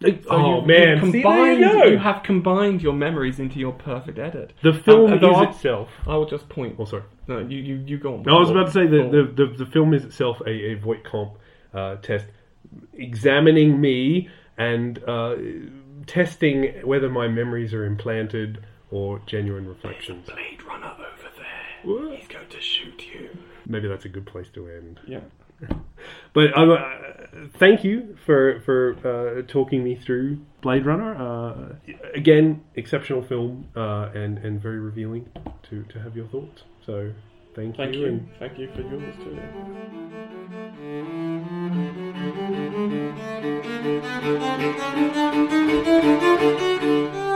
[0.03, 1.85] So oh you've- man, you've See, there combined, you go.
[1.85, 4.55] you have combined your memories into your perfect edit.
[4.63, 5.91] the film Um, is I'll- itself.
[6.07, 6.77] I will just point.
[6.79, 7.03] Oh, sorry.
[7.29, 8.23] No, you, you, you go on.
[8.23, 10.75] No, I was about to say the the, the, the film is itself a, a
[10.75, 11.33] Voight-Kampff
[11.75, 12.27] uh, test,
[12.95, 14.29] examining me
[14.59, 15.37] and uh,
[16.07, 20.27] testing whether my memories are implanted or genuine reflections.
[20.29, 21.95] Blade Runner over there.
[21.95, 22.19] What?
[22.19, 23.31] He's going to shoot you.
[23.67, 25.01] Maybe that's a good place to end.
[25.07, 25.21] Yeah.
[26.33, 26.79] But um, uh,
[27.59, 31.17] thank you for for uh, talking me through Blade Runner.
[31.17, 31.75] Uh,
[32.15, 35.29] again, exceptional film uh, and and very revealing
[35.71, 36.63] to to have your thoughts.
[36.87, 37.13] So
[37.57, 38.01] thank, Thank you.
[38.01, 38.07] you.
[38.07, 39.17] And Thank you for yours
[47.17, 47.27] too.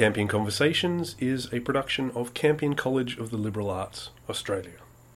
[0.00, 4.78] Campion Conversations is a production of Campion College of the Liberal Arts, Australia.